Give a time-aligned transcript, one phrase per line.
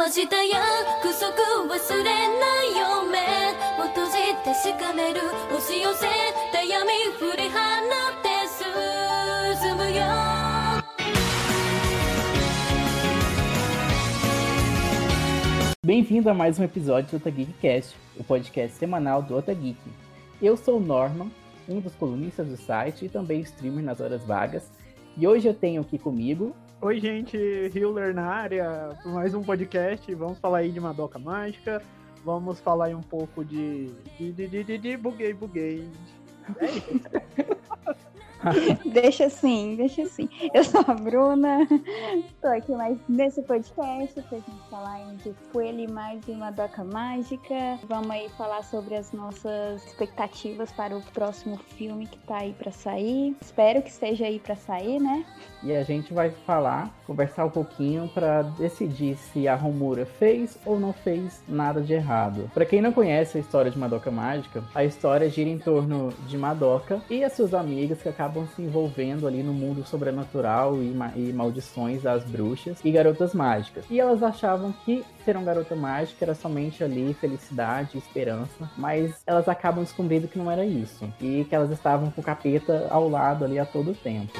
[0.00, 1.33] はした約束
[1.67, 3.17] 忘れないよ目
[3.83, 4.11] を閉じ
[4.43, 5.19] てしかめる
[5.49, 6.05] 押し寄せ
[6.51, 8.29] た闇振り放って
[9.59, 10.05] 進むよ
[15.83, 19.79] Bem-vindo a mais um episódio do Ota Geekcast, o podcast semanal do Ota Geek.
[20.39, 21.31] Eu sou o Norman,
[21.67, 24.71] um dos colunistas do site e também streamer nas horas vagas.
[25.17, 26.55] E hoje eu tenho aqui comigo.
[26.83, 30.15] Oi, gente, Hiller na área, para mais um podcast.
[30.15, 31.79] Vamos falar aí de Madoka Mágica,
[32.25, 33.91] vamos falar aí um pouco de.
[34.17, 35.87] de, de, de, de, de buguei, buguei.
[36.57, 37.61] É
[38.89, 40.27] deixa assim, deixa assim.
[40.55, 41.67] Eu sou a Bruna,
[42.41, 47.77] tô aqui mais nesse podcast pra gente falar de Coelho mais de Madoka Mágica.
[47.87, 52.71] Vamos aí falar sobre as nossas expectativas para o próximo filme que tá aí pra
[52.71, 53.35] sair.
[53.39, 55.23] Espero que esteja aí pra sair, né?
[55.63, 60.79] E a gente vai falar, conversar um pouquinho para decidir se a Romura fez ou
[60.79, 62.49] não fez nada de errado.
[62.53, 66.37] Para quem não conhece a história de Madoka Mágica, a história gira em torno de
[66.37, 71.11] Madoka e as suas amigas que acabam se envolvendo ali no mundo sobrenatural e, ma
[71.15, 73.85] e maldições das bruxas e garotas mágicas.
[73.89, 79.47] E elas achavam que ser uma garota mágica era somente ali felicidade esperança, mas elas
[79.47, 83.45] acabam descobrindo que não era isso e que elas estavam com o capeta ao lado
[83.45, 84.39] ali a todo tempo.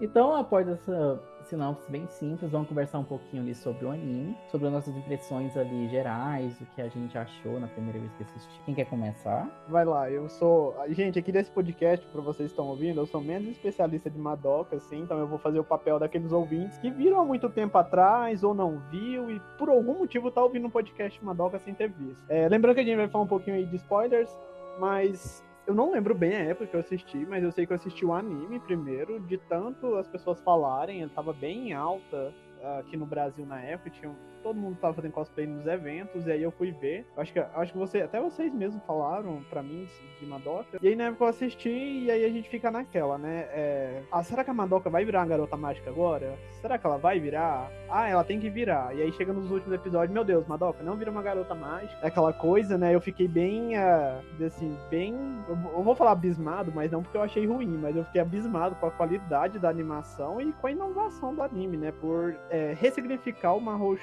[0.00, 4.68] Então, após essa sinopse bem simples, vamos conversar um pouquinho ali sobre o anime, sobre
[4.68, 8.62] as nossas impressões ali gerais, o que a gente achou na primeira vez que assistiu.
[8.64, 9.46] Quem quer começar?
[9.68, 10.74] Vai lá, eu sou.
[10.88, 14.76] Gente, aqui desse podcast, para vocês que estão ouvindo, eu sou menos especialista de Madoka,
[14.76, 18.42] assim, então eu vou fazer o papel daqueles ouvintes que viram há muito tempo atrás
[18.42, 22.22] ou não viu e por algum motivo tá ouvindo um podcast Madoka sem ter visto.
[22.28, 24.30] É, lembrando que a gente vai falar um pouquinho aí de spoilers,
[24.78, 27.76] mas eu não lembro bem a época que eu assisti, mas eu sei que eu
[27.76, 32.34] assisti o anime primeiro, de tanto as pessoas falarem, ele tava bem alta
[32.78, 34.10] aqui no Brasil na época, tinha
[34.42, 37.06] todo mundo tava fazendo cosplay nos eventos, e aí eu fui ver.
[37.16, 40.78] Acho que, acho que você, até vocês mesmos falaram pra mim de Madoka.
[40.80, 43.48] E aí na época eu assisti, e aí a gente fica naquela, né?
[43.52, 46.38] É, ah, será que a Madoka vai virar uma garota mágica agora?
[46.60, 47.70] Será que ela vai virar?
[47.88, 48.94] Ah, ela tem que virar.
[48.94, 51.98] E aí chega nos últimos episódios, meu Deus, Madoka não vira uma garota mágica.
[52.02, 52.94] É aquela coisa, né?
[52.94, 55.14] Eu fiquei bem, uh, assim, bem.
[55.48, 58.86] Eu vou falar abismado, mas não porque eu achei ruim, mas eu fiquei abismado com
[58.86, 61.92] a qualidade da animação e com a inovação do anime, né?
[61.92, 63.96] Por é, ressignificar o Mahou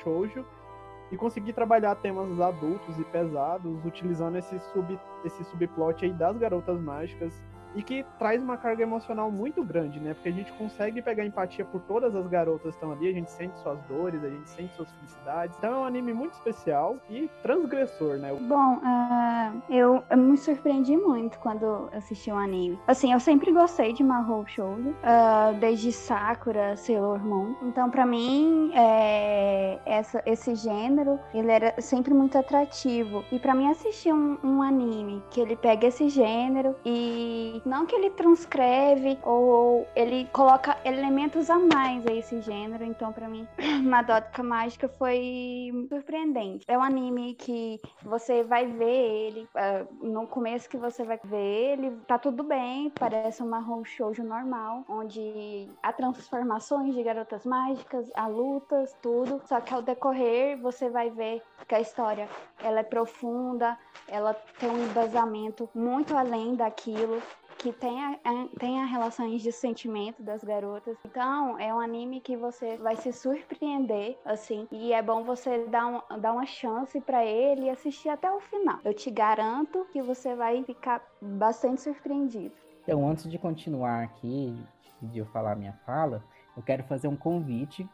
[1.11, 6.81] E conseguir trabalhar temas adultos e pesados utilizando esse, sub, esse subplot aí das garotas
[6.81, 7.33] mágicas
[7.77, 10.15] e que traz uma carga emocional muito grande, né?
[10.15, 13.31] Porque a gente consegue pegar empatia por todas as garotas que estão ali, a gente
[13.31, 15.55] sente suas dores, a gente sente suas felicidades.
[15.59, 18.33] Então é um anime muito especial e transgressor, né?
[18.33, 22.79] Bom, uh, eu, eu, me surpreendi muito quando assisti o um anime.
[22.87, 27.55] Assim, eu sempre gostei de Mahou Shoujo, uh, desde Sakura, Sailor Moon.
[27.61, 33.23] Então, para mim, é, essa, esse gênero, ele era sempre muito atrativo.
[33.31, 37.95] E para mim assistir um, um anime que ele pega esse gênero e não que
[37.95, 42.83] ele transcreve ou ele coloca elementos a mais a esse gênero.
[42.83, 43.47] Então, para mim,
[43.83, 46.65] Madoka Mágica foi surpreendente.
[46.67, 51.37] É um anime que você vai ver ele uh, no começo que você vai ver
[51.37, 58.27] ele, tá tudo bem, parece uma shoujo normal, onde há transformações de garotas mágicas, há
[58.27, 59.41] lutas, tudo.
[59.45, 62.29] Só que ao decorrer você vai ver que a história
[62.63, 67.21] ela é profunda, ela tem um embasamento muito além daquilo
[67.57, 68.19] que tenha,
[68.59, 70.97] tenha relações de sentimento das garotas.
[71.05, 75.87] Então, é um anime que você vai se surpreender, assim, e é bom você dar,
[75.87, 78.79] um, dar uma chance para ele e assistir até o final.
[78.85, 82.53] Eu te garanto que você vai ficar bastante surpreendido.
[82.83, 84.55] Então, antes de continuar aqui,
[85.01, 86.23] de eu falar minha fala,
[86.55, 87.87] eu quero fazer um convite.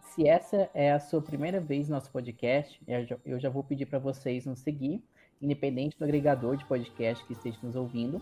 [0.00, 2.80] Se essa é a sua primeira vez no nosso podcast,
[3.24, 5.02] eu já vou pedir para vocês nos seguir,
[5.40, 8.20] independente do agregador de podcast que esteja nos ouvindo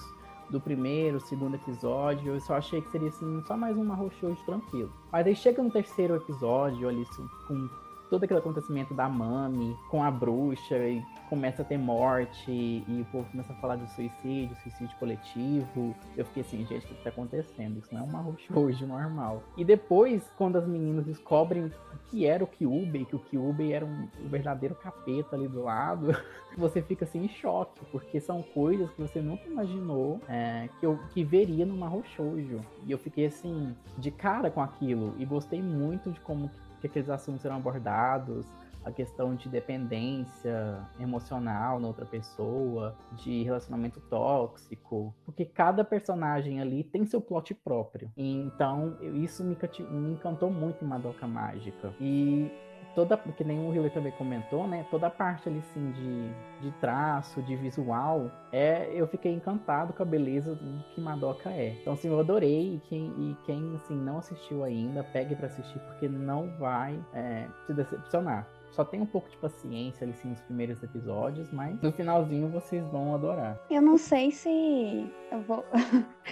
[0.51, 4.11] Do primeiro, segundo episódio, eu só achei que seria assim, só mais um Mahou
[4.45, 4.93] tranquilo.
[5.11, 7.07] Mas aí chega no terceiro episódio, ali,
[7.49, 7.71] com
[8.13, 13.07] todo aquele acontecimento da Mami com a bruxa e começa a ter morte e o
[13.07, 15.97] povo começa a falar de suicídio, suicídio coletivo.
[16.15, 17.79] Eu fiquei assim, gente, o que tá acontecendo?
[17.79, 19.43] Isso não é uma hoje normal.
[19.57, 21.73] E depois, quando as meninas descobrem
[22.11, 26.15] que era o Kyubey, que o Kyubey era um, verdadeiro capeta ali do lado,
[26.59, 30.99] você fica assim em choque, porque são coisas que você nunca imaginou é, que eu
[31.15, 32.61] que veria Mahou Shoujo.
[32.87, 36.51] E eu fiquei assim, de cara com aquilo, e gostei muito de como
[36.83, 38.45] que aqueles assuntos serão abordados,
[38.85, 46.83] a questão de dependência emocional na outra pessoa, de relacionamento tóxico, porque cada personagem ali
[46.83, 48.11] tem seu plot próprio.
[48.17, 49.57] Então, isso me,
[49.89, 51.95] me encantou muito em Madoka Mágica.
[52.01, 52.51] E
[52.95, 54.85] toda, que nem o Hiller também comentou, né?
[54.91, 56.31] Toda a parte ali, assim, de,
[56.61, 60.59] de traço, de visual, é, eu fiquei encantado com a beleza
[60.95, 61.77] que Madoka é.
[61.81, 62.75] Então, assim, eu adorei.
[62.75, 67.47] E quem, e quem assim, não assistiu ainda, pegue para assistir, porque não vai é,
[67.67, 68.47] se decepcionar.
[68.73, 72.83] Só tem um pouco de paciência ali, assim, nos primeiros episódios, mas no finalzinho vocês
[72.89, 73.61] vão adorar.
[73.71, 75.63] Eu não sei se eu vou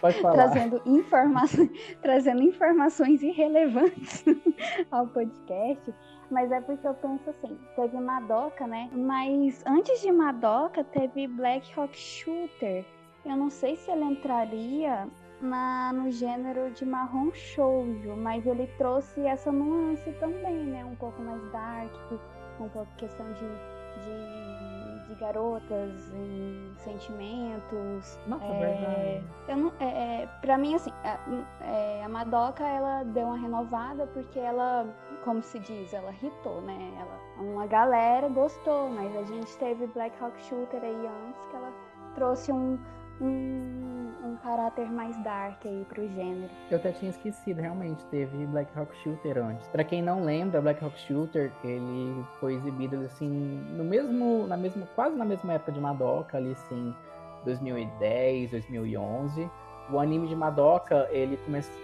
[0.00, 0.34] Pode falar.
[0.34, 1.70] trazendo, informações,
[2.00, 4.24] trazendo informações irrelevantes
[4.90, 5.94] ao podcast,
[6.30, 8.88] mas é porque eu penso assim, teve Madoka, né?
[8.92, 12.84] Mas antes de Madoka teve Black Rock Shooter.
[13.24, 15.08] Eu não sei se ele entraria
[15.40, 20.84] na, no gênero de marrom shoujo, mas ele trouxe essa nuance também, né?
[20.84, 21.92] Um pouco mais dark,
[22.60, 24.69] um pouco questão de, de,
[25.10, 28.18] de garotas e sentimentos.
[28.26, 29.24] Nossa, é, verdade.
[29.48, 31.18] Eu não, é, é, pra mim, assim, a,
[31.64, 34.86] é, a Madoka, ela deu uma renovada porque ela,
[35.24, 36.92] como se diz, ela hitou, né?
[36.98, 41.72] Ela, uma galera gostou, mas a gente teve Black Rock Shooter aí antes que ela
[42.14, 42.78] trouxe um
[43.20, 46.50] um, um caráter mais dark aí pro gênero.
[46.70, 49.66] Eu até tinha esquecido, realmente, teve Black Rock Shooter antes.
[49.68, 53.28] Para quem não lembra, Black Rock Shooter, ele foi exibido assim
[53.76, 56.94] no mesmo, na mesma, quase na mesma época de Madoka, ali assim,
[57.44, 59.50] 2010, 2011.
[59.90, 61.36] O anime de Madoka, ele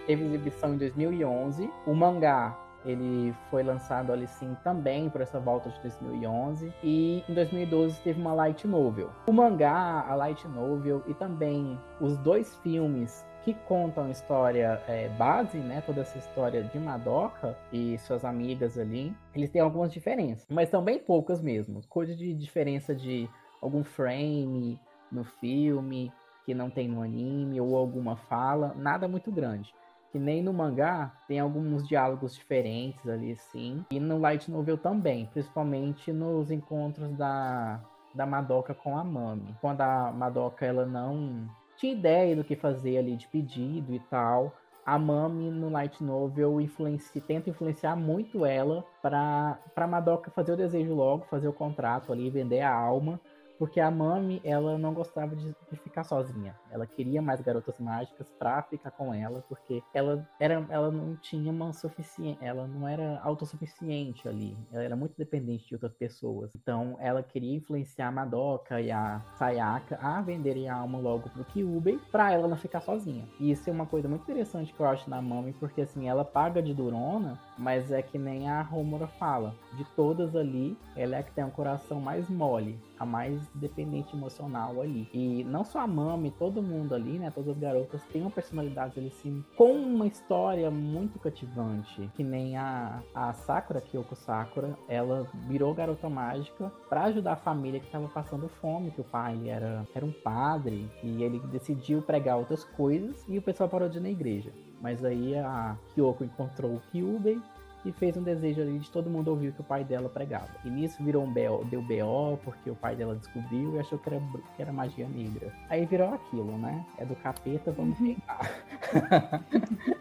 [0.05, 1.69] teve exibição em 2011.
[1.85, 7.33] O mangá ele foi lançado ali sim também por essa volta de 2011 e em
[7.33, 9.09] 2012 teve uma light novel.
[9.27, 15.07] O mangá, a light novel e também os dois filmes que contam a história é,
[15.09, 20.45] base, né, toda essa história de Madoka e suas amigas ali, eles têm algumas diferenças,
[20.49, 21.81] mas são bem poucas mesmo.
[21.87, 23.29] Coisa de diferença de
[23.61, 24.77] algum frame
[25.09, 26.11] no filme
[26.45, 29.73] que não tem no anime ou alguma fala, nada muito grande
[30.11, 33.85] que nem no mangá tem alguns diálogos diferentes ali, sim.
[33.91, 37.79] E no light novel também, principalmente nos encontros da,
[38.13, 39.55] da Madoka com a Mami.
[39.61, 44.53] Quando a Madoka ela não tinha ideia do que fazer ali de pedido e tal,
[44.85, 50.57] a Mami no light novel influencia, tenta influenciar muito ela para para Madoka fazer o
[50.57, 53.19] desejo logo, fazer o contrato ali, vender a alma
[53.57, 56.55] porque a Mami, ela não gostava de, de, ficar sozinha.
[56.71, 61.51] Ela queria mais garotas mágicas pra ficar com ela, porque ela, era, ela não tinha
[61.51, 64.55] uma suficiente, ela não era autossuficiente ali.
[64.71, 66.51] Ela era muito dependente de outras pessoas.
[66.55, 71.45] Então, ela queria influenciar a Madoka e a Sayaka a venderem a alma logo pro
[71.45, 73.27] Kyubey, pra ela não ficar sozinha.
[73.39, 76.23] E isso é uma coisa muito interessante que eu acho na Mami, porque assim, ela
[76.23, 79.55] paga de durona, mas é que nem a Romura fala.
[79.73, 84.15] De todas ali, ela é a que tem um coração mais mole a mais dependente
[84.15, 85.07] emocional ali.
[85.13, 87.31] E não só a Mami, todo mundo ali, né?
[87.31, 92.09] Todas as garotas têm uma personalidade ali, assim, com uma história muito cativante.
[92.15, 97.79] Que nem a, a Sakura, Kyoko Sakura, ela virou garota mágica para ajudar a família
[97.79, 102.37] que estava passando fome, que o pai era, era um padre, e ele decidiu pregar
[102.37, 104.51] outras coisas, e o pessoal parou de ir na igreja.
[104.81, 107.41] Mas aí a Kyoko encontrou o Kyubey
[107.85, 110.49] e fez um desejo ali de todo mundo ouvir o que o pai dela pregava.
[110.65, 114.09] E nisso virou um BO, deu BO, porque o pai dela descobriu e achou que
[114.09, 114.21] era,
[114.55, 115.53] que era magia negra.
[115.69, 116.85] Aí virou aquilo, né?
[116.97, 118.15] É do capeta, vamos uhum.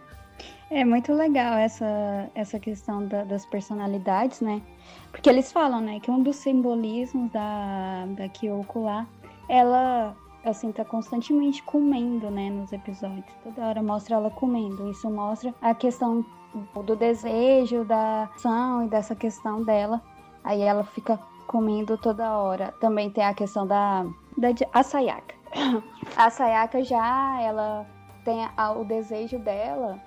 [0.69, 4.61] É muito legal essa, essa questão da, das personalidades, né?
[5.13, 9.07] Porque eles falam, né, que um dos simbolismos da, da Kyoko lá
[9.49, 10.17] ela
[10.51, 13.25] assim, tá constantemente comendo, né, nos episódios.
[13.43, 14.89] Toda hora mostra ela comendo.
[14.89, 16.25] Isso mostra a questão
[16.85, 20.03] do desejo, da ação e dessa questão dela.
[20.45, 22.73] Aí ela fica comendo toda hora.
[22.81, 24.05] Também tem a questão da,
[24.37, 25.35] da a Sayaka.
[26.17, 27.87] A Sayaka já, ela
[28.25, 30.01] tem a, o desejo dela.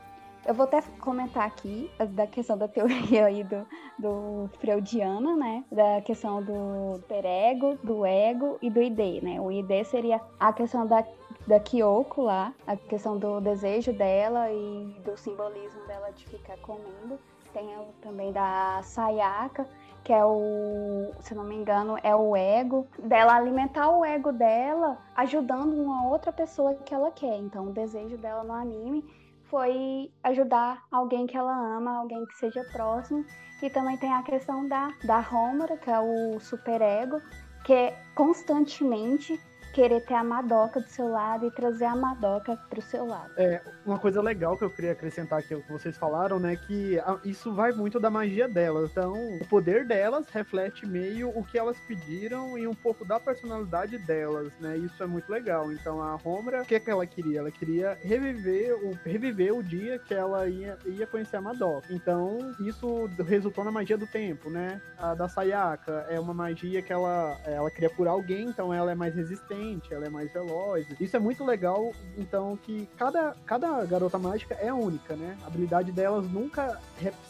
[0.45, 3.67] Eu vou até comentar aqui da questão da teoria aí do,
[3.97, 5.63] do Freudiana, né?
[5.71, 9.39] Da questão do perego, do ego e do ID, né?
[9.39, 11.05] O ID seria a questão da,
[11.45, 17.19] da Kyoko lá, a questão do desejo dela e do simbolismo dela de ficar comendo.
[17.53, 17.67] Tem
[18.01, 19.67] também da Sayaka,
[20.03, 24.99] que é o, se não me engano, é o ego, dela alimentar o ego dela,
[25.15, 27.37] ajudando uma outra pessoa que ela quer.
[27.37, 29.03] Então, o desejo dela no anime
[29.49, 33.25] foi ajudar alguém que ela ama, alguém que seja próximo.
[33.61, 37.21] E também tem a questão da, da Homura, que é o superego,
[37.65, 39.39] que é constantemente
[39.79, 43.31] querer ter a Madoka do seu lado e trazer a Madoka pro seu lado.
[43.37, 46.97] É, uma coisa legal que eu queria acrescentar aqui, o que vocês falaram, né, que
[47.23, 48.91] isso vai muito da magia delas.
[48.91, 53.97] Então, o poder delas reflete meio o que elas pediram e um pouco da personalidade
[53.99, 54.75] delas, né?
[54.75, 55.71] Isso é muito legal.
[55.71, 57.39] Então, a Homura, o que, é que ela queria?
[57.39, 61.87] Ela queria reviver o, reviver o dia que ela ia, ia conhecer a Madoka.
[61.93, 64.81] Então, isso resultou na magia do tempo, né?
[64.97, 68.95] A da Sayaka é uma magia que ela, ela queria curar alguém, então ela é
[68.95, 70.85] mais resistente ela é mais veloz.
[70.99, 75.37] Isso é muito legal, então, que cada, cada garota mágica é única, né?
[75.43, 76.79] A habilidade delas nunca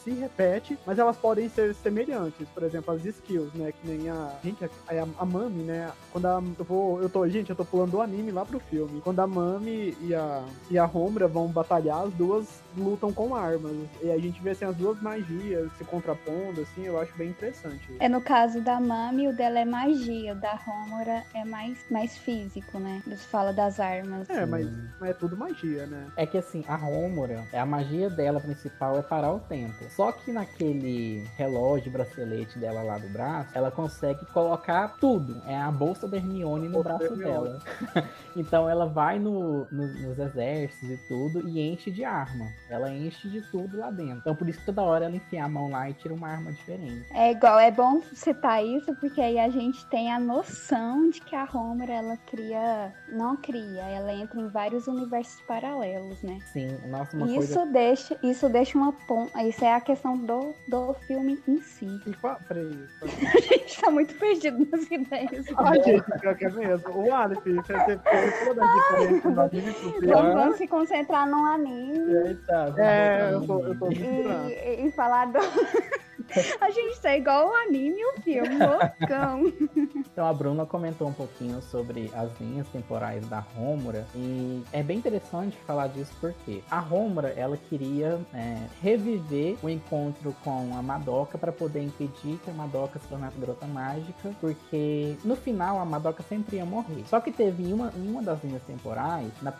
[0.04, 2.48] se repete, mas elas podem ser semelhantes.
[2.50, 3.72] Por exemplo, as skills, né?
[3.72, 4.32] Que nem a.
[4.44, 4.70] Gente, a,
[5.18, 5.92] a Mami, né?
[6.12, 7.02] Quando a, eu vou.
[7.02, 7.28] Eu tô.
[7.28, 9.02] Gente, eu tô pulando do anime lá pro filme.
[9.02, 13.72] Quando a Mami e a, e a Hombra vão batalhar, as duas lutam com armas.
[14.02, 17.82] E a gente vê assim, as duas magias se contrapondo, assim, eu acho bem interessante.
[18.00, 22.18] É no caso da Mami, o dela é magia, o da Homura é mais, mais
[22.20, 23.02] físico, né?
[23.06, 24.30] Você fala das armas.
[24.30, 24.68] É, mas,
[25.00, 26.08] mas, é tudo magia, né?
[26.16, 29.76] É que assim, a Homura, a magia dela principal é parar o tempo.
[29.90, 35.42] Só que naquele relógio, bracelete dela lá do braço, ela consegue colocar tudo.
[35.46, 37.60] É a bolsa da Hermione no bolsa braço dela.
[38.36, 42.46] então ela vai no, no, nos exércitos e tudo e enche de arma.
[42.70, 44.20] Ela enche de tudo lá dentro.
[44.20, 46.52] Então por isso que toda hora ela enfia a mão lá e tira uma arma
[46.52, 47.06] diferente.
[47.12, 51.36] É igual, é bom citar isso, porque aí a gente tem a noção de que
[51.36, 52.94] a Homer, ela cria.
[53.10, 56.40] Não cria, ela entra em vários universos paralelos, né?
[56.52, 57.66] Sim, nossa, uma isso coisa...
[57.66, 59.42] Deixa, isso deixa uma ponta.
[59.44, 61.88] Isso é a questão do, do filme em si.
[62.10, 62.38] E qual...
[62.48, 65.46] Peraí, a gente tá muito perdido nas ideias.
[65.60, 66.90] Ah, gente, pior que é mesmo.
[66.90, 70.08] O Aleph, você fez toda a diferença do anime pro filme.
[70.08, 72.14] Vamos se concentrar no anime.
[72.28, 72.74] Eita.
[72.78, 75.40] É, eu tô, eu tô e, e falar do.
[76.62, 79.44] A gente tá igual o anime e o filme, loucão.
[80.12, 84.98] Então a Bruna comentou um pouquinho sobre as linhas temporais da Rômora e é bem
[84.98, 91.38] interessante falar disso porque a Rômora ela queria é, reviver o encontro com a Madoka
[91.38, 96.22] para poder impedir que a Madoka se tornasse garota mágica, porque no final a Madoka
[96.24, 97.04] sempre ia morrer.
[97.08, 99.54] Só que teve uma, uma das linhas temporais, na,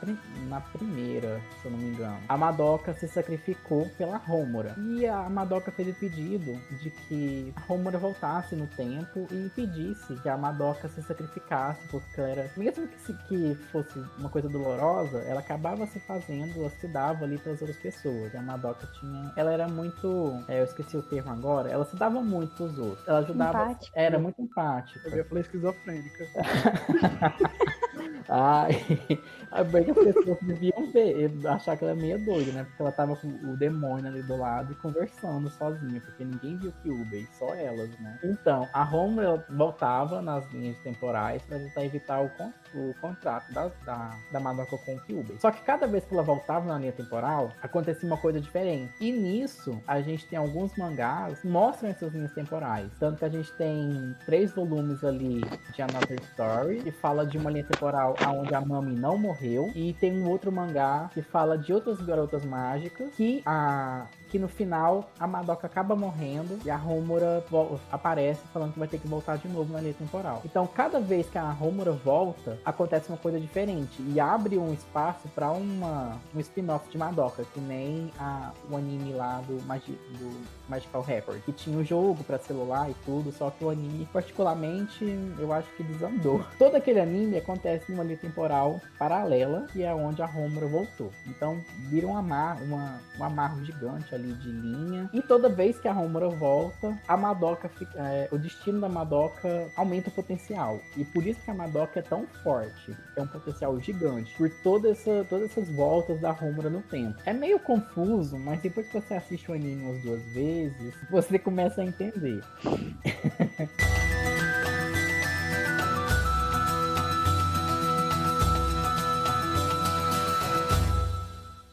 [0.50, 5.30] na primeira, se eu não me engano, a Madoka se sacrificou pela Rômora e a
[5.30, 6.49] Madoka fez o pedido
[6.82, 12.20] de que a Homura voltasse no tempo e pedisse que a Madoka se sacrificasse, porque
[12.20, 16.70] ela era, mesmo que, se, que fosse uma coisa dolorosa, ela acabava se fazendo, ela
[16.70, 18.34] se dava ali para as outras pessoas.
[18.34, 21.96] E a Madoka tinha, ela era muito, é, eu esqueci o termo agora, ela se
[21.96, 23.08] dava muito pros outros.
[23.08, 24.00] Ela ajudava, empática.
[24.00, 25.10] era muito empática.
[25.10, 26.28] Eu ia falar esquizofrênica.
[28.32, 28.70] Ai,
[29.52, 32.64] a bem as pessoas deviam ver, achar que ela é meio doida, né?
[32.64, 36.72] Porque ela tava com o demônio ali do lado e conversando sozinha, porque ninguém viu
[36.84, 38.20] Kyubey, só elas, né?
[38.24, 43.72] Então, a Homer voltava nas linhas temporais para tentar evitar o, con o contrato da,
[43.86, 45.38] da, da Madoka com o Kyubey.
[45.40, 48.94] Só que cada vez que ela voltava na linha temporal, acontecia uma coisa diferente.
[49.00, 52.92] E nisso, a gente tem alguns mangás que mostram essas linhas temporais.
[53.00, 55.42] Tanto que a gente tem três volumes ali
[55.74, 59.72] de Another Story, que fala de uma linha temporal onde a Mami não morreu.
[59.76, 64.48] E tem um outro mangá que fala de outras garotas mágicas que a que no
[64.48, 67.44] final a Madoka acaba morrendo e a Homura
[67.92, 70.42] aparece falando que vai ter que voltar de novo na linha temporal.
[70.46, 75.28] Então, cada vez que a Homura volta, acontece uma coisa diferente e abre um espaço
[75.30, 80.59] para uma um spin-off de Madoka, que nem a, o anime lá do, Magi, do
[80.70, 85.04] Magical Record, que tinha o jogo para celular e tudo, só que o anime, particularmente,
[85.38, 86.44] eu acho que desandou.
[86.58, 91.12] Todo aquele anime acontece numa linha temporal paralela, que é onde a Homura voltou.
[91.28, 91.60] Então,
[91.90, 95.10] vira um amar, uma, um amarro gigante ali de linha.
[95.14, 99.70] E toda vez que a Homura volta, a Madoka fica, é, o destino da Madoka
[99.76, 100.80] aumenta o potencial.
[100.96, 102.96] E por isso que a Madoka é tão forte.
[103.16, 104.34] É um potencial gigante.
[104.38, 107.18] Por toda essa, todas essas voltas da Homura no tempo.
[107.26, 110.59] É meio confuso, mas depois que você assiste o anime umas duas vezes,
[111.10, 112.42] você começa a entender.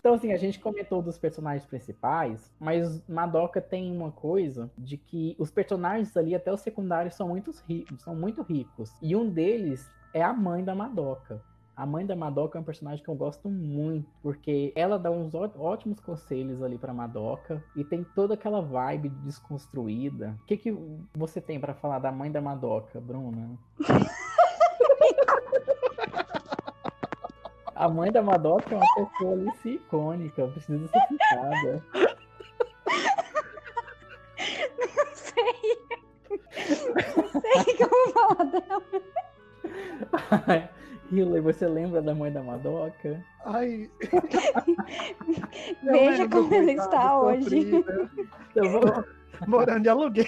[0.06, 5.34] Então, assim, a gente comentou dos personagens principais, mas Madoka tem uma coisa de que
[5.36, 8.92] os personagens ali, até os secundários, são muito ricos, são muito ricos.
[9.02, 11.42] E um deles é a mãe da Madoka.
[11.76, 15.34] A mãe da Madoka é um personagem que eu gosto muito, porque ela dá uns
[15.34, 20.34] ótimos conselhos ali para Madoka e tem toda aquela vibe desconstruída.
[20.40, 20.74] O que, que
[21.14, 23.58] você tem para falar da mãe da Madoka, Bruna?
[27.74, 31.84] A mãe da Madoka é uma pessoa ali icônica, precisa ser citada.
[34.96, 35.78] Não sei.
[37.16, 38.82] Não sei como falar dela.
[41.10, 43.22] Hillary, você lembra da mãe da Madoka?
[43.44, 43.90] Ai.
[45.82, 47.84] Veja como ela está hoje.
[48.54, 49.04] Eu vou
[49.46, 50.26] morando de aluguel.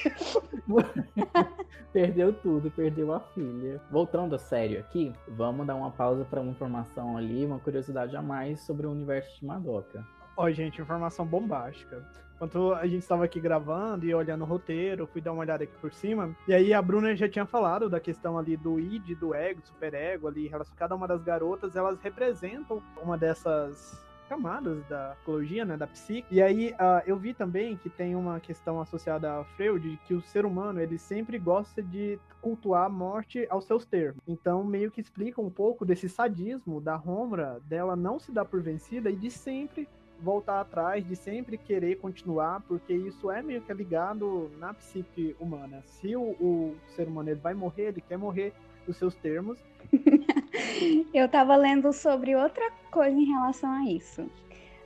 [1.93, 3.81] perdeu tudo, perdeu a filha.
[3.91, 8.23] Voltando a sério aqui, vamos dar uma pausa para uma informação ali, uma curiosidade a
[8.23, 10.05] mais sobre o universo de Madoka.
[10.39, 12.01] Ó, gente, informação bombástica.
[12.37, 15.77] Enquanto a gente estava aqui gravando e olhando o roteiro, fui dar uma olhada aqui
[15.81, 16.33] por cima.
[16.47, 20.29] E aí a Bruna já tinha falado da questão ali do id, do ego, superego
[20.29, 26.33] ali, cada uma das garotas, elas representam uma dessas camadas da psicologia, né, da psique.
[26.33, 30.23] E aí uh, eu vi também que tem uma questão associada a Freud, que o
[30.23, 34.23] ser humano ele sempre gosta de cultuar a morte aos seus termos.
[34.29, 38.63] Então meio que explica um pouco desse sadismo da Romra, dela não se dar por
[38.63, 39.89] vencida e de sempre
[40.21, 45.83] voltar atrás, de sempre querer continuar, porque isso é meio que ligado na psique humana.
[45.87, 48.53] Se o, o ser humano ele vai morrer, ele quer morrer
[48.87, 49.59] os seus termos.
[51.15, 54.29] Eu estava lendo sobre outra coisa em relação a isso.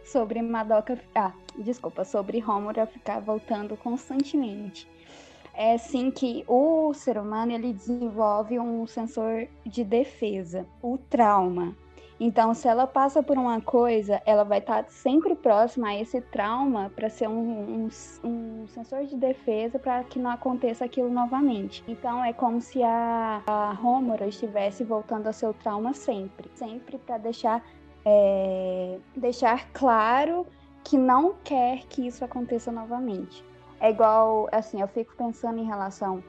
[0.04, 0.98] Sobre Madoka.
[1.14, 4.88] Ah, desculpa, sobre Homura ficar voltando constantemente.
[5.54, 11.76] É assim que o ser humano ele desenvolve um sensor de defesa, o trauma.
[12.24, 16.20] Então, se ela passa por uma coisa, ela vai estar tá sempre próxima a esse
[16.20, 17.88] trauma para ser um, um,
[18.22, 21.82] um, sensor de defesa para que não aconteça aquilo novamente.
[21.88, 27.18] Então, é como se a, a Homura estivesse voltando ao seu trauma sempre sempre para
[27.18, 27.60] deixar,
[28.04, 30.46] é, deixar claro
[30.84, 33.44] que não quer que isso aconteça novamente.
[33.80, 36.22] É igual, assim, eu fico pensando em relação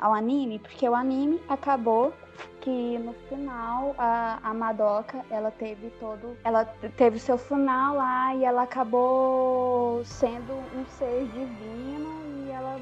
[0.00, 2.14] ao anime, porque o anime acabou
[2.60, 6.64] que no final a, a Madoka ela teve todo ela
[6.96, 12.80] teve seu final lá e ela acabou sendo um ser divino e ela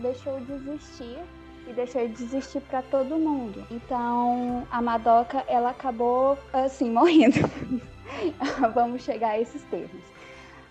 [0.00, 1.18] deixou de existir
[1.66, 3.64] e deixou de existir para todo mundo.
[3.70, 7.40] Então a Madoka ela acabou assim morrendo.
[8.74, 10.02] Vamos chegar a esses termos.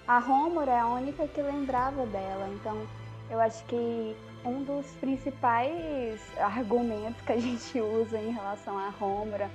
[0.08, 2.82] A Homura é a única que lembrava dela então
[3.30, 9.50] eu acho que um dos principais argumentos que a gente usa em relação à Romura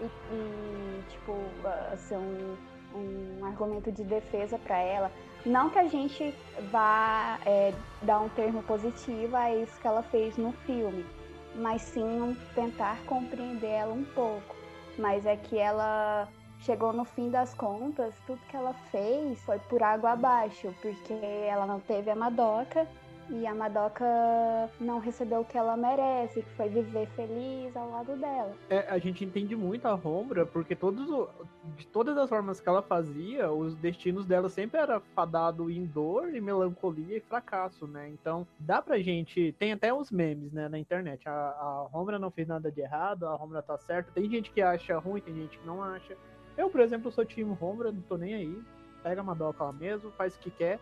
[0.00, 1.34] e, e tipo,
[1.96, 2.56] ser um,
[2.94, 5.10] um argumento de defesa para ela.
[5.44, 6.34] Não que a gente
[6.70, 7.72] vá é,
[8.02, 11.06] dar um termo positivo a isso que ela fez no filme,
[11.54, 14.56] mas sim tentar compreender ela um pouco.
[14.98, 16.28] Mas é que ela
[16.60, 21.12] chegou no fim das contas, tudo que ela fez foi por água abaixo, porque
[21.46, 22.88] ela não teve a Madoka
[23.30, 24.04] e a Madoka
[24.80, 28.52] não recebeu o que ela merece, que foi viver feliz ao lado dela.
[28.70, 31.28] É, a gente entende muito a Rombra, porque todos
[31.76, 36.34] de todas as formas que ela fazia, os destinos dela sempre era fadado em dor
[36.34, 38.08] e melancolia e fracasso, né?
[38.08, 39.54] Então, dá pra gente.
[39.58, 41.28] Tem até os memes, né, na internet.
[41.28, 44.10] A, a Rombra não fez nada de errado, a Rombra tá certa.
[44.12, 46.16] Tem gente que acha ruim, tem gente que não acha.
[46.56, 48.62] Eu, por exemplo, sou time Rombra, não tô nem aí.
[49.02, 50.80] Pega a Madoka lá mesmo, faz o que quer.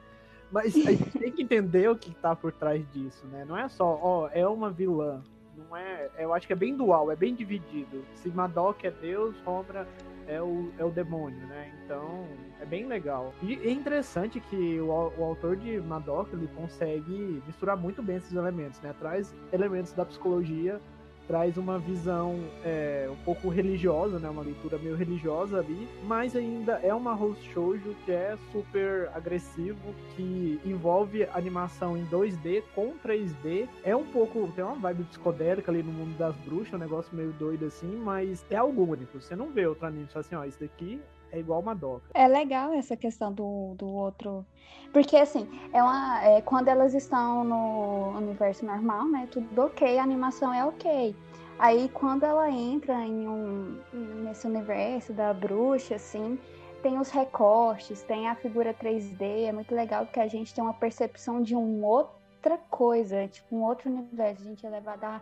[0.55, 3.45] Mas a gente tem que entender o que tá por trás disso, né?
[3.45, 5.21] Não é só, ó, é uma vilã.
[5.57, 6.09] Não é.
[6.17, 8.05] Eu acho que é bem dual, é bem dividido.
[8.15, 9.85] Se Madoka é Deus, Sombra
[10.29, 11.73] é o, é o demônio, né?
[11.85, 12.25] Então,
[12.61, 13.35] é bem legal.
[13.43, 14.87] E é interessante que o,
[15.19, 18.95] o autor de Madoka ele consegue misturar muito bem esses elementos, né?
[19.01, 20.81] Traz elementos da psicologia
[21.27, 24.29] traz uma visão é, um pouco religiosa, né?
[24.29, 29.95] Uma leitura meio religiosa ali, mas ainda é uma host shoujo que é super agressivo,
[30.15, 33.69] que envolve animação em 2D com 3D.
[33.83, 37.33] É um pouco, tem uma vibe psicodélica ali no mundo das bruxas, um negócio meio
[37.33, 39.21] doido assim, mas é algo único.
[39.21, 41.01] Você não vê outro anime assim, ó, isso daqui
[41.35, 42.05] é igual Madoka.
[42.15, 44.47] É legal essa questão do, do outro.
[44.93, 49.29] Porque, assim, é uma, é, quando elas estão no universo normal, né?
[49.31, 51.15] Tudo ok, a animação é ok.
[51.59, 53.81] Aí, quando ela entra em um,
[54.23, 56.39] nesse universo da bruxa, assim,
[56.83, 59.47] tem os recortes, tem a figura 3D.
[59.49, 63.65] É muito legal porque a gente tem uma percepção de uma outra coisa, tipo, um
[63.65, 64.43] outro universo.
[64.43, 65.21] A gente é levado a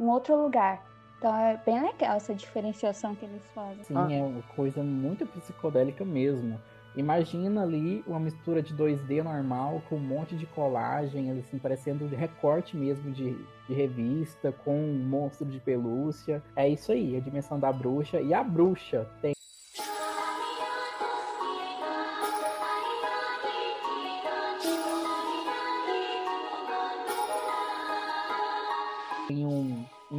[0.00, 0.84] um outro lugar.
[1.22, 3.84] Então é bem legal essa diferenciação que eles fazem.
[3.84, 6.60] Sim, é uma coisa muito psicodélica mesmo.
[6.96, 12.76] Imagina ali uma mistura de 2D normal com um monte de colagem, assim, parecendo recorte
[12.76, 16.42] mesmo de, de revista, com um monstro de pelúcia.
[16.56, 18.20] É isso aí, a dimensão da bruxa.
[18.20, 19.32] E a bruxa tem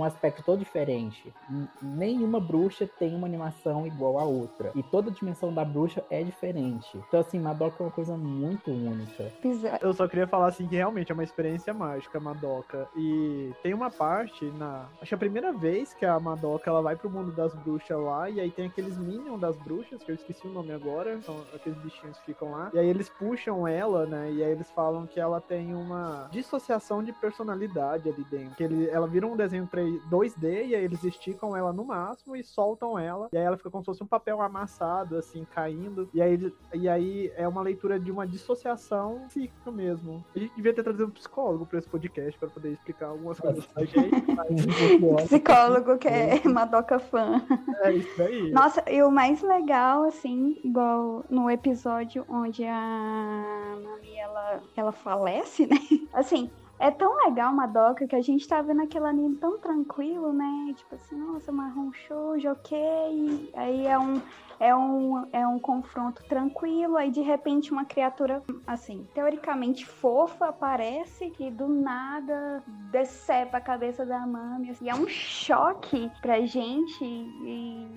[0.03, 1.33] um, aspecto todo diferente.
[1.81, 4.71] Nenhuma bruxa tem uma animação igual à outra.
[4.75, 6.97] E toda a dimensão da bruxa é diferente.
[7.07, 9.31] Então, assim, Madoka é uma coisa muito única.
[9.41, 9.79] Bizarro.
[9.81, 12.87] Eu só queria falar assim que realmente é uma experiência mágica, a Madoka.
[12.95, 14.87] E tem uma parte na.
[15.01, 17.99] Acho que é a primeira vez que a Madoka ela vai pro mundo das bruxas
[17.99, 18.29] lá.
[18.29, 21.19] E aí tem aqueles Minions das bruxas, que eu esqueci o nome agora.
[21.21, 22.71] São aqueles bichinhos que ficam lá.
[22.73, 24.31] E aí eles puxam ela, né?
[24.31, 28.55] E aí eles falam que ela tem uma dissociação de personalidade ali dentro.
[28.55, 32.35] Que ele, ela vira um desenho 3 2D e aí eles esticam ela no máximo
[32.35, 33.29] e soltam ela.
[33.31, 36.09] E aí ela fica como se fosse um papel amassado, assim, caindo.
[36.13, 40.23] E aí, e aí é uma leitura de uma dissociação psíquica mesmo.
[40.35, 43.65] A gente devia ter trazido um psicólogo pra esse podcast pra poder explicar algumas coisas
[43.65, 43.93] pra gente.
[45.13, 47.41] Mas Psicólogo que é Madoka fã.
[47.81, 48.51] é isso aí.
[48.51, 55.65] Nossa, e o mais legal, assim, igual no episódio onde a Mami ela, ela falece,
[55.67, 55.77] né?
[56.13, 56.49] Assim,
[56.79, 60.73] é tão legal Madoka que a gente tá vendo aquele anime tão tranquilo, né?
[60.75, 63.51] Tipo assim, nossa, marrom shoujo, ok.
[63.55, 64.21] Aí é um,
[64.59, 71.33] é um, é um confronto tranquilo, aí de repente uma criatura, assim, teoricamente fofa aparece
[71.39, 74.71] e do nada decepa a cabeça da Mami.
[74.71, 74.85] assim.
[74.85, 77.87] E é um choque pra gente e,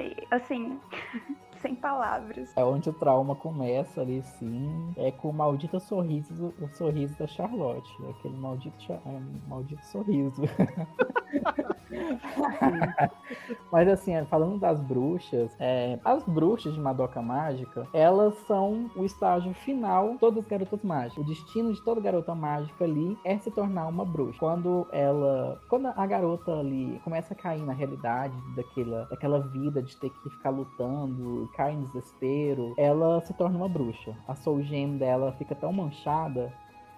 [0.00, 0.78] e, assim,
[1.60, 2.52] sem palavras.
[2.56, 4.92] É onde o trauma começa ali, sim.
[4.96, 7.90] É com o maldito sorriso, o sorriso da Charlotte.
[8.10, 9.00] Aquele maldito, é,
[9.48, 10.42] maldito sorriso.
[13.72, 19.04] Mas assim, é, falando das bruxas, é, as bruxas de Madoka Mágica, elas são o
[19.04, 21.24] estágio final de todas as garotas mágicas.
[21.24, 24.38] O destino de toda garota mágica ali é se tornar uma bruxa.
[24.38, 25.60] Quando ela.
[25.68, 30.30] Quando a garota ali começa a cair na realidade daquela, daquela vida de ter que
[30.30, 34.16] ficar lutando, cai em desespero, ela se torna uma bruxa.
[34.26, 36.52] A soul gem dela fica tão manchada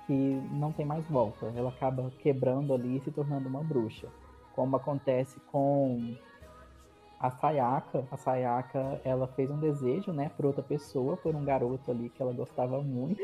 [0.07, 1.53] que não tem mais volta.
[1.57, 4.09] Ela acaba quebrando ali e se tornando uma bruxa.
[4.55, 6.15] Como acontece com
[7.21, 8.05] a Sayaka.
[8.11, 12.23] A Sayaka, ela fez um desejo, né, por outra pessoa, por um garoto ali que
[12.23, 13.23] ela gostava muito.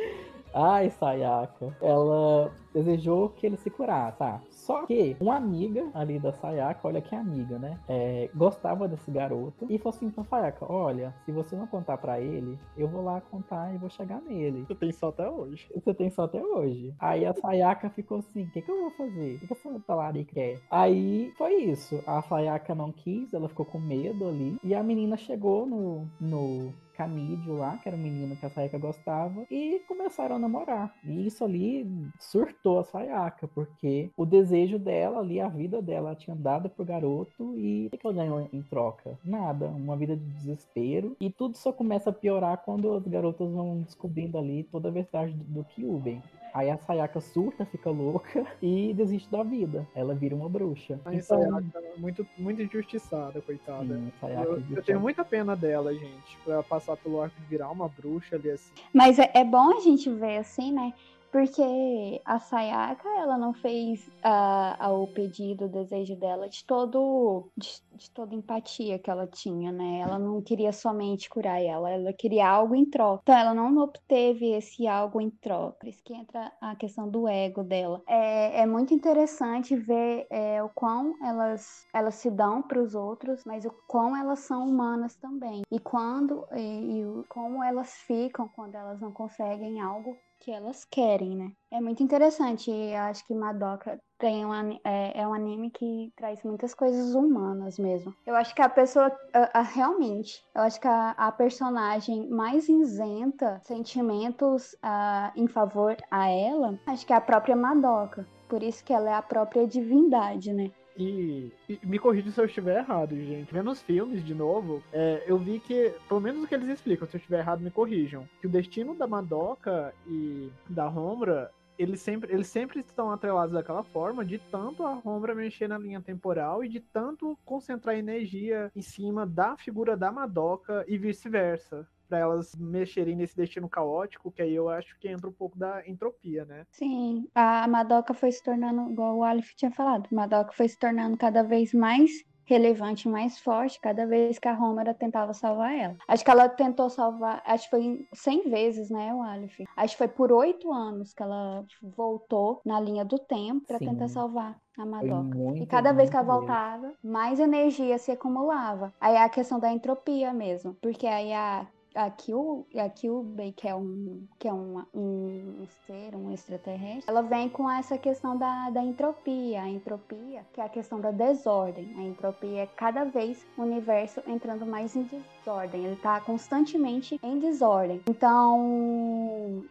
[0.59, 1.77] Ai, Sayaka.
[1.83, 4.41] Ela desejou que ele se curasse, tá?
[4.49, 7.79] Só que uma amiga ali da Sayaka, olha que amiga, né?
[7.87, 12.21] É, gostava desse garoto e falou assim pra Sayaka: Olha, se você não contar pra
[12.23, 14.65] ele, eu vou lá contar e vou chegar nele.
[14.67, 15.69] Você tem só até hoje.
[15.75, 16.95] Você tem só até hoje.
[16.99, 19.37] Aí a Sayaka ficou assim: o que, que eu vou fazer?
[19.37, 20.59] O que, que essa talarica quer?
[20.71, 22.03] Aí foi isso.
[22.07, 24.57] A Sayaka não quis, ela ficou com medo ali.
[24.65, 28.79] E a menina chegou no, no Camídio lá, que era o menino que a Sayaka
[28.79, 30.95] gostava, e começaram a namorar.
[31.05, 31.87] E isso ali
[32.19, 36.85] surtou a Sayaka, porque o desejo dela ali, a vida dela, ela tinha dado pro
[36.85, 39.19] garoto e o que ela ganhou em troca?
[39.25, 41.17] Nada, uma vida de desespero.
[41.21, 45.33] E tudo só começa a piorar quando as garotas vão descobrindo ali toda a verdade
[45.33, 46.23] do, do Kyuben.
[46.57, 49.87] Aí a Sayaka surta, fica louca e desiste da vida.
[49.95, 50.99] Ela vira uma bruxa.
[51.05, 53.95] A Então, Sayaka é muito, muito injustiçada, coitada.
[53.95, 57.71] sim, Sayaka Eu, eu tenho muita pena dela, gente, pra passar pelo arco de virar
[57.71, 58.73] uma bruxa ali assim.
[58.91, 60.95] Mas é, é bom a gente ver assim, né?
[61.37, 67.51] Porque a Sayaka, ela não fez ah, ah, o pedido, o desejo dela de todo
[67.55, 70.01] de, de toda empatia que ela tinha, né?
[70.01, 73.21] Ela não queria somente curar ela, ela queria algo em troca.
[73.23, 75.77] Então ela não obteve esse algo em troca.
[75.79, 78.03] Por isso que entra a questão do ego dela.
[78.09, 83.45] É, é muito interessante ver é, o quão elas, elas se dão para os outros,
[83.45, 85.65] mas o quão elas são humanas também.
[85.71, 91.37] E quando e, e como elas ficam quando elas não conseguem algo que elas querem,
[91.37, 91.51] né?
[91.71, 92.71] É muito interessante.
[92.71, 94.53] Eu acho que Madoka tem um,
[94.85, 98.15] é, é um anime que traz muitas coisas humanas mesmo.
[98.27, 102.69] Eu acho que a pessoa, a- a- realmente, eu acho que a, a personagem mais
[102.69, 108.27] isenta sentimentos ah, em favor a ela, acho que é a própria Madoka.
[108.49, 110.71] Por isso que ela é a própria divindade, né?
[110.99, 113.53] E, e me corrija se eu estiver errado, gente.
[113.53, 117.07] Vendo os filmes de novo, é, eu vi que, pelo menos o que eles explicam,
[117.07, 118.27] se eu estiver errado, me corrijam.
[118.41, 123.83] Que o destino da Madoka e da Homura eles sempre, eles sempre estão atrelados daquela
[123.83, 128.83] forma, de tanto a Rombra mexer na linha temporal e de tanto concentrar energia em
[128.83, 131.87] cima da figura da Madoka e vice-versa.
[132.09, 135.83] Pra elas mexerem nesse destino caótico, que aí eu acho que entra um pouco da
[135.87, 136.65] entropia, né?
[136.71, 141.17] Sim, a Madoka foi se tornando, igual o Alif tinha falado, Madoka foi se tornando
[141.17, 142.11] cada vez mais
[142.47, 145.97] relevante mais forte cada vez que a Romera tentava salvar ela.
[146.07, 149.61] Acho que ela tentou salvar, acho que foi 100 vezes, né, o Aleph?
[149.77, 154.09] Acho que foi por oito anos que ela voltou na linha do tempo para tentar
[154.09, 155.37] salvar a Madoka.
[155.37, 158.95] Muito, e cada vez que ela voltava, mais energia se acumulava.
[159.01, 163.67] Aí é a questão da entropia mesmo, porque aí a a Kyubey, a Kyubey, que
[163.67, 168.71] é um que é um, um, ser, um extraterrestre, ela vem com essa questão da,
[168.71, 169.63] da entropia.
[169.63, 171.93] A entropia, que é a questão da desordem.
[171.97, 175.85] A entropia é cada vez o universo entrando mais em desordem.
[175.85, 178.03] Ele está constantemente em desordem.
[178.09, 179.65] Então,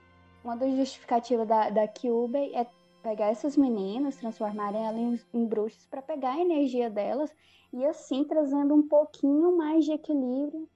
[0.43, 2.65] uma das justificativas da, da Kyubey é
[3.03, 7.31] pegar essas meninas, transformarem elas em, em bruxas para pegar a energia delas
[7.71, 10.67] e assim trazendo um pouquinho mais de equilíbrio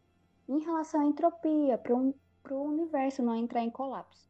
[0.49, 4.27] em relação à entropia, para o universo não entrar em colapso.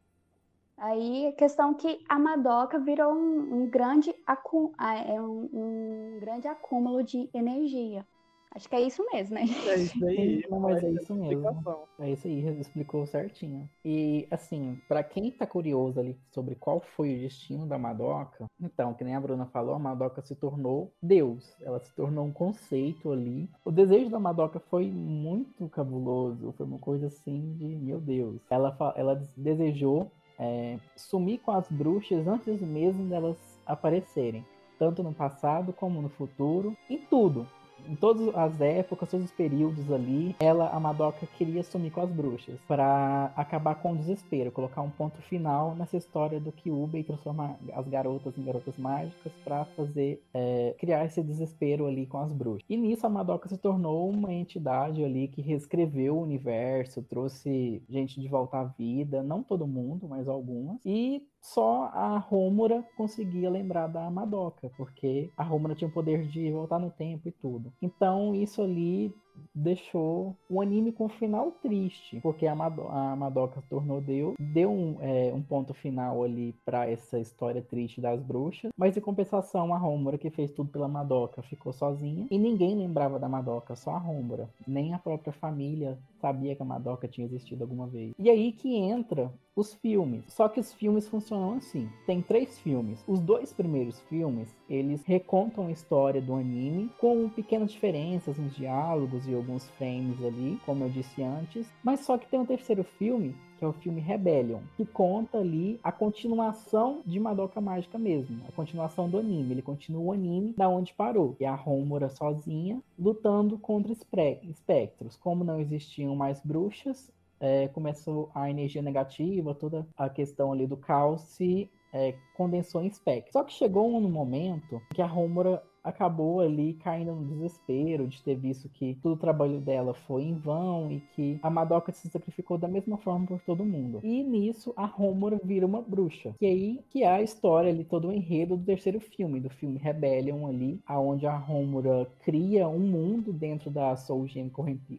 [0.76, 6.48] Aí a questão que a Madoka virou um, um grande, acú é um, um grande
[6.48, 8.06] acúmulo de energia.
[8.52, 9.42] Acho que é isso mesmo, né?
[9.42, 10.44] É isso aí.
[10.50, 11.86] Não, mas é isso mesmo.
[12.00, 13.68] É isso aí, explicou certinho.
[13.84, 18.92] E, assim, para quem tá curioso ali sobre qual foi o destino da Madoka, então,
[18.92, 21.54] que nem a Bruna falou, a Madoka se tornou Deus.
[21.60, 23.48] Ela se tornou um conceito ali.
[23.64, 26.52] O desejo da Madoka foi muito cabuloso.
[26.56, 28.40] Foi uma coisa assim de, meu Deus.
[28.50, 34.44] Ela, ela desejou é, sumir com as bruxas antes mesmo delas aparecerem.
[34.76, 36.76] Tanto no passado como no futuro.
[36.88, 37.46] Em tudo
[37.88, 42.10] em todas as épocas, todos os períodos ali, ela, a Madoka, queria sumir com as
[42.10, 47.04] bruxas para acabar com o desespero, colocar um ponto final nessa história do Kyubey e
[47.04, 52.32] transformar as garotas em garotas mágicas para fazer é, criar esse desespero ali com as
[52.32, 52.64] bruxas.
[52.68, 58.20] E nisso a Madoka se tornou uma entidade ali que reescreveu o universo, trouxe gente
[58.20, 63.86] de volta à vida, não todo mundo, mas algumas, e só a Rômora conseguia lembrar
[63.86, 67.72] da Madoka, porque a Rômora tinha o poder de voltar no tempo e tudo.
[67.80, 69.14] Então isso ali
[69.54, 74.96] deixou o anime com um final triste, porque a, a Madoka tornou Deus, deu um,
[75.00, 79.78] é, um ponto final ali para essa história triste das bruxas, mas em compensação a
[79.78, 83.98] Rômora, que fez tudo pela Madoka, ficou sozinha e ninguém lembrava da Madoka, só a
[83.98, 88.14] Rômora, nem a própria família sabia que a Madoka tinha existido alguma vez.
[88.18, 90.24] E aí que entra os filmes.
[90.28, 91.88] Só que os filmes funcionam assim.
[92.06, 93.04] Tem três filmes.
[93.06, 99.26] Os dois primeiros filmes, eles recontam a história do anime com pequenas diferenças nos diálogos
[99.34, 101.66] alguns frames ali, como eu disse antes.
[101.82, 105.78] Mas só que tem um terceiro filme que é o filme Rebellion, que conta ali
[105.84, 109.52] a continuação de Madoka Mágica mesmo, a continuação do anime.
[109.52, 115.14] Ele continua o anime da onde parou, e a Homura sozinha lutando contra espectros.
[115.18, 120.78] Como não existiam mais bruxas, é, começou a energia negativa, toda a questão ali do
[120.78, 123.32] caos se é, condensou em espectros.
[123.32, 128.34] Só que chegou um momento que a Homura acabou ali caindo no desespero de ter
[128.34, 132.58] visto que todo o trabalho dela foi em vão e que a Madoka se sacrificou
[132.58, 134.00] da mesma forma por todo mundo.
[134.02, 136.34] E nisso a Homura vira uma bruxa.
[136.38, 139.78] Que aí que é a história ali, todo o enredo do terceiro filme, do filme
[139.78, 144.50] Rebellion ali, aonde a Homura cria um mundo dentro da Soul Gem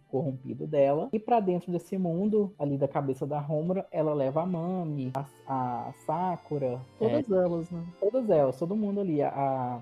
[0.07, 1.09] corrompido dela.
[1.13, 5.25] E para dentro desse mundo, ali da cabeça da Homura, ela leva a Mami, a,
[5.47, 7.83] a Sakura, todas é, elas, né?
[7.99, 9.81] Todas elas, todo mundo ali, a, a,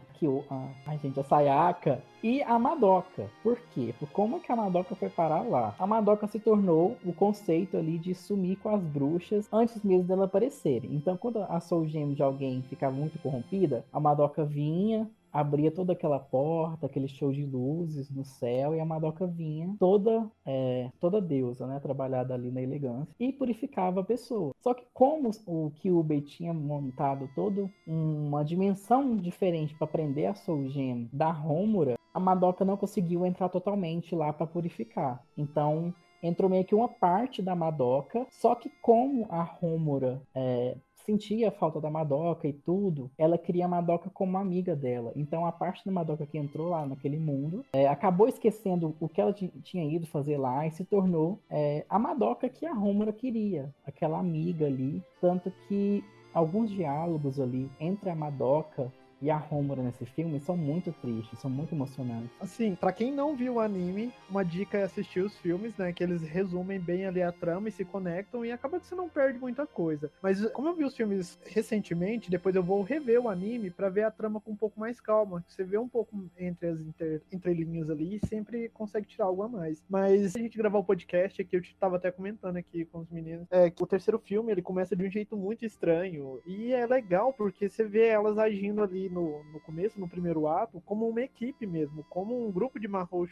[0.85, 3.29] a Ai, gente, a Sayaka e a Madoka.
[3.43, 3.93] Por quê?
[3.99, 5.75] Por como que a Madoka foi parar lá?
[5.77, 10.25] A Madoka se tornou o conceito ali de sumir com as bruxas antes mesmo dela
[10.25, 10.95] aparecerem.
[10.95, 15.93] Então, quando a Soul Gem de alguém ficava muito corrompida, a Madoka vinha, abria toda
[15.93, 21.21] aquela porta, aquele show de luzes no céu, e a Madoka vinha toda é, toda
[21.21, 24.51] deusa, né, trabalhada ali na elegância, e purificava a pessoa.
[24.59, 30.67] Só que como o Kyubey tinha montado toda uma dimensão diferente para prender a Soul
[30.69, 35.23] Gem da Homura, a Madoka não conseguiu entrar totalmente lá para purificar.
[35.37, 40.75] Então, entrou meio que uma parte da Madoka, só que como a Homura é,
[41.09, 45.11] sentia a falta da Madoka e tudo, ela queria a Madoka como amiga dela.
[45.15, 49.19] Então a parte da Madoka que entrou lá naquele mundo é, acabou esquecendo o que
[49.19, 53.73] ela tinha ido fazer lá e se tornou é, a Madoka que a Homura queria,
[53.85, 55.01] aquela amiga ali.
[55.19, 58.91] Tanto que alguns diálogos ali entre a Madoka
[59.21, 62.29] e a Homura nesse filme são muito tristes, são muito emocionantes.
[62.39, 65.91] Assim, para quem não viu o anime, uma dica é assistir os filmes, né?
[65.91, 69.09] Que eles resumem bem ali a trama e se conectam e acaba que você não
[69.09, 70.11] perde muita coisa.
[70.21, 74.03] Mas como eu vi os filmes recentemente, depois eu vou rever o anime para ver
[74.03, 75.43] a trama com um pouco mais calma.
[75.47, 79.47] Você vê um pouco entre as inter, entrelinhas ali e sempre consegue tirar algo a
[79.47, 79.83] mais.
[79.89, 83.47] Mas a gente gravar o podcast aqui, eu tava até comentando aqui com os meninos,
[83.51, 87.33] é que o terceiro filme ele começa de um jeito muito estranho e é legal
[87.33, 91.65] porque você vê elas agindo ali no, no começo, no primeiro ato, como uma equipe
[91.65, 93.27] mesmo, como um grupo de Mahou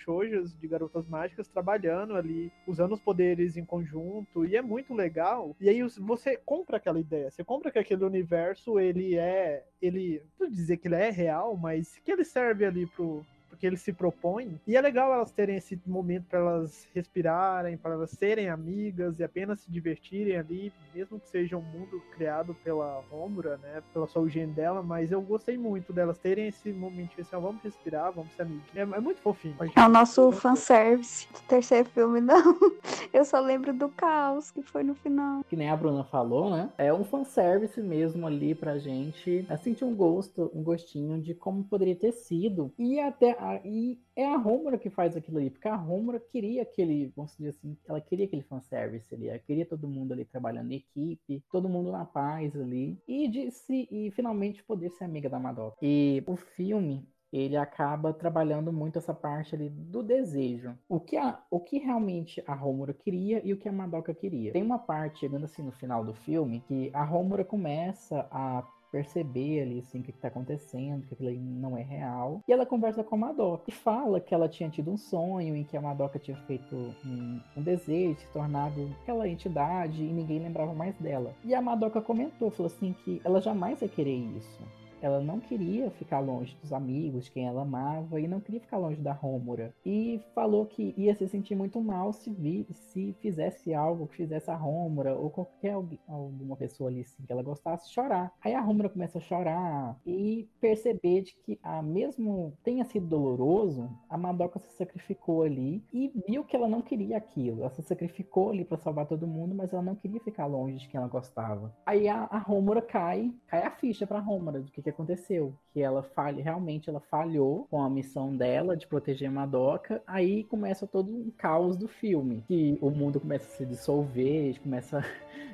[0.59, 5.55] de garotas mágicas, trabalhando ali, usando os poderes em conjunto, e é muito legal.
[5.59, 10.49] E aí você compra aquela ideia, você compra que aquele universo, ele é, ele, não
[10.49, 13.25] dizer que ele é real, mas que ele serve ali pro,
[13.57, 14.59] porque ele se propõe.
[14.67, 19.23] E é legal elas terem esse momento para elas respirarem, para elas serem amigas e
[19.23, 24.21] apenas se divertirem ali, mesmo que seja um mundo criado pela Romura, né, pela sua
[24.21, 28.31] origem dela, mas eu gostei muito delas terem esse momento assim, ó, vamos respirar, vamos
[28.33, 28.63] ser amigos.
[28.75, 29.55] É, é muito fofinho.
[29.75, 32.57] É o nosso fanservice do terceiro filme, não.
[33.11, 35.43] Eu só lembro do caos que foi no final.
[35.45, 36.69] Que nem a Bruna falou, né?
[36.77, 41.63] É um fanservice mesmo ali pra gente é sentir um gosto, um gostinho de como
[41.63, 42.71] poderia ter sido.
[42.77, 47.11] E até e é a Rômora que faz aquilo ali, porque a Rômora queria aquele,
[47.15, 50.77] vamos dizer assim, ela queria aquele fanservice ali, ela queria todo mundo ali trabalhando em
[50.77, 55.77] equipe, todo mundo na paz ali, e, disse, e finalmente poder ser amiga da Madoka.
[55.81, 60.77] E o filme, ele acaba trabalhando muito essa parte ali do desejo.
[60.87, 64.53] O que, a, o que realmente a Rômora queria e o que a Madoka queria.
[64.53, 69.61] Tem uma parte, chegando assim no final do filme, que a Rômora começa a perceber
[69.61, 72.41] ali assim o que está acontecendo, que aquilo não é real.
[72.47, 75.63] E ela conversa com a Madoka e fala que ela tinha tido um sonho em
[75.63, 80.73] que a Madoka tinha feito um, um desejo, se tornado aquela entidade e ninguém lembrava
[80.73, 81.33] mais dela.
[81.43, 85.89] E a Madoka comentou, falou assim que ela jamais ia querer isso ela não queria
[85.91, 89.73] ficar longe dos amigos, quem ela amava, e não queria ficar longe da Rômora.
[89.85, 94.49] E falou que ia se sentir muito mal se, vi, se fizesse algo que fizesse
[94.49, 95.73] a Rômora, ou qualquer
[96.07, 98.33] alguma pessoa ali assim, que ela gostasse, chorar.
[98.43, 103.89] Aí a Rômora começa a chorar e perceber de que, a, mesmo tenha sido doloroso,
[104.09, 107.61] a Madoka se sacrificou ali e viu que ela não queria aquilo.
[107.61, 110.87] Ela se sacrificou ali para salvar todo mundo, mas ela não queria ficar longe de
[110.87, 111.75] quem ela gostava.
[111.85, 115.53] Aí a, a Rômora cai, cai a ficha pra Rômora do que que aconteceu.
[115.73, 120.01] Que ela falha, realmente ela falhou com a missão dela de proteger Madoka.
[120.07, 122.43] Aí começa todo um caos do filme.
[122.47, 125.03] Que o mundo começa a se dissolver, começa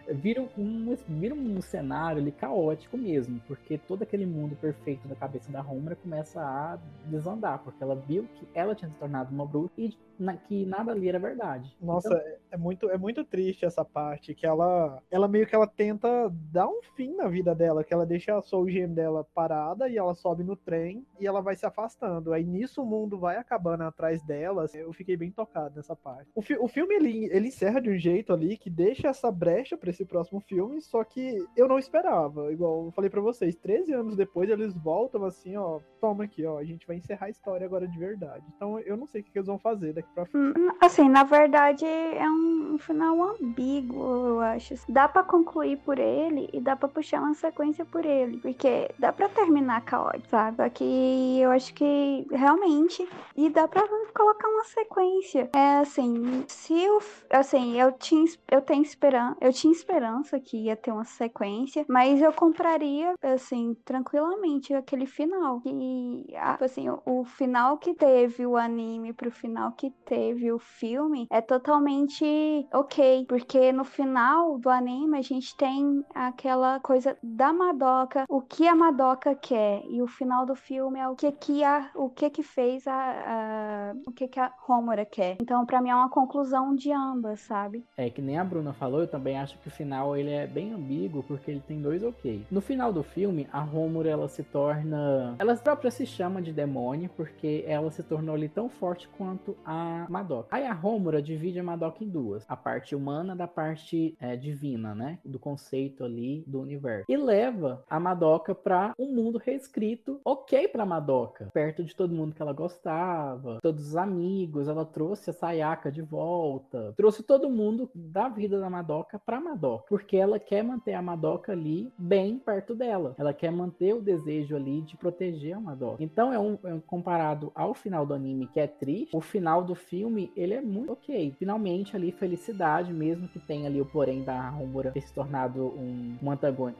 [0.09, 5.51] vira um, vira um cenário ali caótico mesmo, porque todo aquele mundo perfeito da cabeça
[5.51, 9.73] da Homer começa a desandar, porque ela viu que ela tinha se tornado uma bruxa
[9.77, 11.75] e na, que nada ali era verdade.
[11.81, 12.19] Nossa, então...
[12.19, 16.29] é, é, muito, é muito triste essa parte, que ela, ela meio que ela tenta
[16.51, 19.97] dar um fim na vida dela, que ela deixa a Soul Gem dela parada e
[19.97, 22.33] ela sobe no trem e ela vai se afastando.
[22.33, 24.63] Aí nisso o mundo vai acabando atrás dela.
[24.63, 26.29] Assim, eu fiquei bem tocado nessa parte.
[26.35, 29.77] O, fi o filme ele, ele encerra de um jeito ali que deixa essa brecha
[29.77, 32.51] para esse próximo filme, só que eu não esperava.
[32.51, 36.57] Igual eu falei para vocês, 13 anos depois eles voltam assim, ó, toma aqui, ó,
[36.57, 38.43] a gente vai encerrar a história agora de verdade.
[38.55, 40.59] Então eu não sei o que eles vão fazer daqui pra frente.
[40.59, 44.73] Hum, assim, na verdade é um final ambíguo, eu acho.
[44.89, 49.13] Dá para concluir por ele e dá para puxar uma sequência por ele, porque dá
[49.13, 50.61] para terminar caótico, sabe?
[50.61, 55.49] Aqui eu acho que realmente e dá para colocar uma sequência.
[55.55, 60.75] É assim, se eu assim, eu tinha eu tenho esperança, eu tinha esperança que ia
[60.75, 65.61] ter uma sequência, mas eu compraria, assim, tranquilamente aquele final.
[65.65, 71.27] E, assim, o, o final que teve o anime pro final que teve o filme
[71.29, 72.25] é totalmente
[72.73, 78.67] ok, porque no final do anime a gente tem aquela coisa da Madoka, o que
[78.67, 82.29] a Madoka quer, e o final do filme é o que que a, o que
[82.29, 85.37] que fez a, a o que que a Homura quer.
[85.41, 87.85] Então, para mim é uma conclusão de ambas, sabe?
[87.97, 91.23] É que nem a Bruna falou, eu também acho que final ele é bem ambíguo
[91.23, 92.45] porque ele tem dois ok.
[92.49, 97.09] No final do filme, a Romura ela se torna, ela própria se chama de demônio
[97.15, 100.55] porque ela se tornou ali tão forte quanto a Madoka.
[100.55, 104.93] Aí a Romura divide a Madoka em duas, a parte humana da parte é, divina,
[104.93, 107.05] né, do conceito ali do universo.
[107.09, 112.35] E leva a Madoka para um mundo reescrito, ok para Madoka, perto de todo mundo
[112.35, 117.89] que ela gostava, todos os amigos, ela trouxe a Sayaka de volta, trouxe todo mundo
[117.93, 122.37] da vida da Madoka para Madoka Madoka, porque ela quer manter a Madoka ali bem
[122.37, 123.15] perto dela.
[123.17, 126.03] Ela quer manter o desejo ali de proteger a Madoka.
[126.03, 129.63] Então é um, é um comparado ao final do anime que é triste, o final
[129.63, 131.33] do filme ele é muito ok.
[131.39, 136.17] Finalmente ali felicidade, mesmo que tenha ali o porém da Homura ter se tornado um,
[136.21, 136.31] um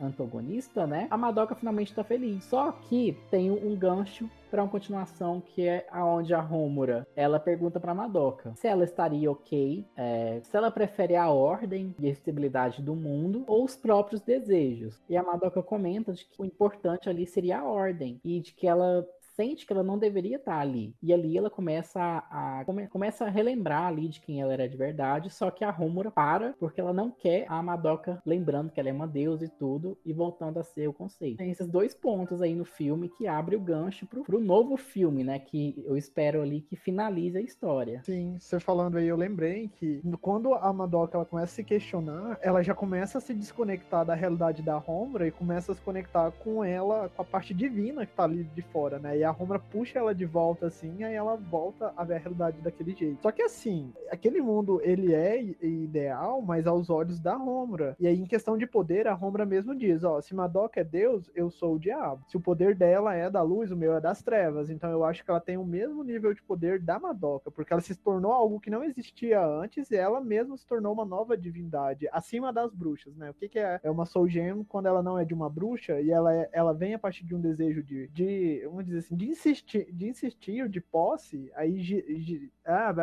[0.01, 1.07] antagonista, né?
[1.09, 2.43] A Madoka finalmente tá feliz.
[2.45, 7.79] Só que tem um gancho para uma continuação que é aonde a Rômura ela pergunta
[7.79, 12.79] para Madoka se ela estaria ok, é, se ela prefere a ordem e a estabilidade
[12.79, 15.01] do mundo ou os próprios desejos.
[15.09, 18.67] E a Madoka comenta de que o importante ali seria a ordem e de que
[18.67, 19.03] ela
[19.35, 20.95] sente que ela não deveria estar ali.
[21.01, 24.67] E ali ela começa a, a come, começa a relembrar ali de quem ela era
[24.67, 28.79] de verdade, só que a Romura para porque ela não quer a Madoka lembrando que
[28.79, 31.37] ela é uma deusa e tudo e voltando a ser o conceito.
[31.37, 35.23] Tem esses dois pontos aí no filme que abre o gancho pro, pro novo filme,
[35.23, 38.01] né, que eu espero ali que finalize a história.
[38.03, 42.37] Sim, você falando aí, eu lembrei que quando a Madoka ela começa a se questionar,
[42.41, 46.31] ela já começa a se desconectar da realidade da Romura e começa a se conectar
[46.31, 49.17] com ela, com a parte divina que tá ali de fora, né?
[49.17, 52.61] E a Romura puxa ela de volta assim, aí ela volta a ver a realidade
[52.61, 53.21] daquele jeito.
[53.21, 57.95] Só que assim, aquele mundo ele é ideal, mas aos olhos da Romura.
[57.99, 61.29] E aí em questão de poder, a Romura mesmo diz, ó, se Madoka é Deus,
[61.35, 62.23] eu sou o diabo.
[62.27, 64.69] Se o poder dela é da luz, o meu é das trevas.
[64.69, 67.81] Então eu acho que ela tem o mesmo nível de poder da Madoka, porque ela
[67.81, 72.07] se tornou algo que não existia antes e ela mesma se tornou uma nova divindade,
[72.11, 73.29] acima das bruxas, né?
[73.29, 73.79] O que, que é?
[73.83, 76.73] É uma Soul Gem quando ela não é de uma bruxa e ela, é, ela
[76.73, 80.67] vem a partir de um desejo de, de vamos dizer assim, de insistir, de insistir,
[80.69, 82.93] de posse, aí ah,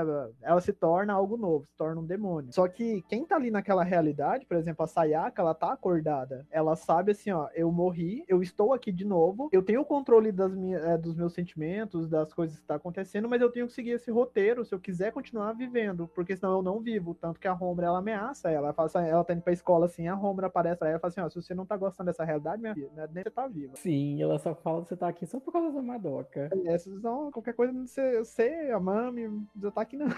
[0.42, 2.52] ela se torna algo novo, se torna um demônio.
[2.52, 6.46] Só que quem tá ali naquela realidade, por exemplo, a Sayaka, ela tá acordada.
[6.50, 10.32] Ela sabe assim, ó, eu morri, eu estou aqui de novo, eu tenho o controle
[10.32, 13.90] das é, dos meus sentimentos, das coisas que tá acontecendo, mas eu tenho que seguir
[13.90, 17.14] esse roteiro se eu quiser continuar vivendo, porque senão eu não vivo.
[17.14, 19.86] Tanto que a Homer, ela ameaça ela, ela, fala assim, ela tá indo pra escola
[19.86, 22.08] assim, a Homer aparece pra ela e fala assim, ó, se você não tá gostando
[22.08, 23.76] dessa realidade, minha filha, né, nem você tá viva.
[23.76, 26.48] Sim, ela só fala que você tá aqui só por causa da Madoka.
[26.64, 30.08] É, não, qualquer coisa, você, você a Mami, já tá aqui não.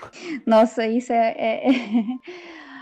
[0.47, 1.35] Nossa, isso é...
[1.37, 1.67] é...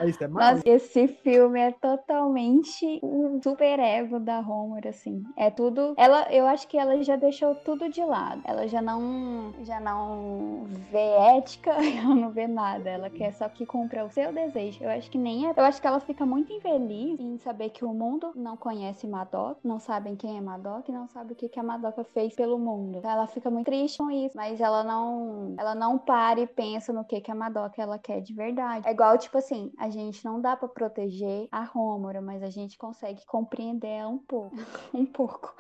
[0.01, 5.23] É isso é Mas esse filme é totalmente um super ego da Homer, assim.
[5.37, 5.95] É tudo.
[5.97, 8.41] Ela, eu acho que ela já deixou tudo de lado.
[8.45, 11.71] Ela já não, já não vê ética,
[12.03, 12.89] ela não vê nada.
[12.89, 14.83] Ela quer só que cumpra o seu desejo.
[14.83, 15.53] Eu acho que nem é.
[15.55, 19.61] Eu acho que ela fica muito infeliz em saber que o mundo não conhece Madoka,
[19.63, 22.59] não sabem quem é Madoka e não sabe o que, que a Madoka fez pelo
[22.59, 22.90] mundo.
[22.99, 26.93] Então ela fica muito triste com isso, mas ela não, ela não para e pensa
[26.93, 28.87] no que que a Madoka ela quer de verdade.
[28.87, 32.79] É igual tipo assim, a gente não dá para proteger a Rômora, mas a gente
[32.79, 34.57] consegue compreender ela um pouco.
[34.95, 35.55] um pouco.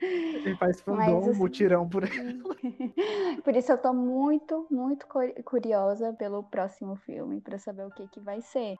[0.00, 2.42] Ele faz fandom, assim, mutirão por aí.
[3.42, 5.06] por isso eu tô muito, muito
[5.44, 8.76] curiosa pelo próximo filme, para saber o que que vai ser.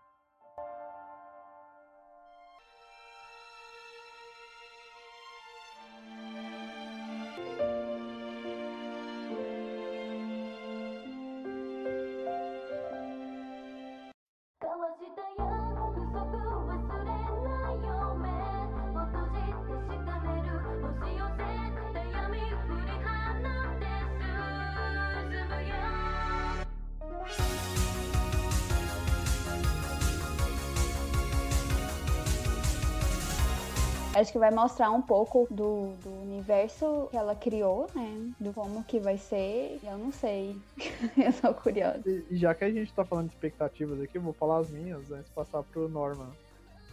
[34.35, 38.32] Que vai mostrar um pouco do, do universo que ela criou, né?
[38.41, 39.78] Do como que vai ser.
[39.80, 40.57] Eu não sei.
[41.16, 42.03] eu tô curiosa.
[42.05, 45.09] E já que a gente tá falando de expectativas aqui, eu vou falar as minhas
[45.12, 46.32] antes de passar pro Norman.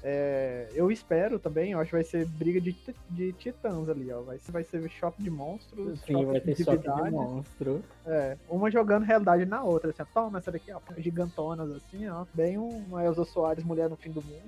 [0.03, 2.75] É, eu espero também, eu acho que vai ser briga de,
[3.09, 4.21] de titãs ali, ó.
[4.21, 5.99] Vai, vai ser shopping de monstros.
[6.01, 7.83] Sim, vai ter shopping de monstro.
[8.05, 12.25] É, uma jogando realidade na outra, assim, toma essa daqui, ó, gigantonas assim, ó.
[12.33, 14.41] Bem uma Elza Soares, mulher no fim do mundo.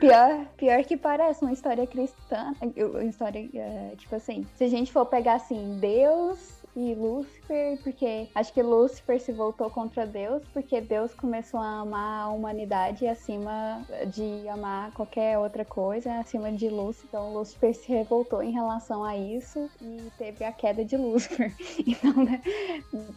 [0.00, 2.52] Pior, pior que parece uma história cristã.
[2.60, 8.28] Uma história, é, tipo assim, se a gente for pegar assim, Deus e Lúcifer, porque
[8.34, 13.84] acho que Lúcifer se voltou contra Deus, porque Deus começou a amar a humanidade acima
[14.06, 17.08] de amar qualquer outra coisa, acima de Lúcifer.
[17.08, 21.52] Então Lúcifer se revoltou em relação a isso e teve a queda de Lúcifer.
[21.88, 22.42] Então, né,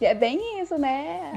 [0.00, 1.32] é bem isso, né?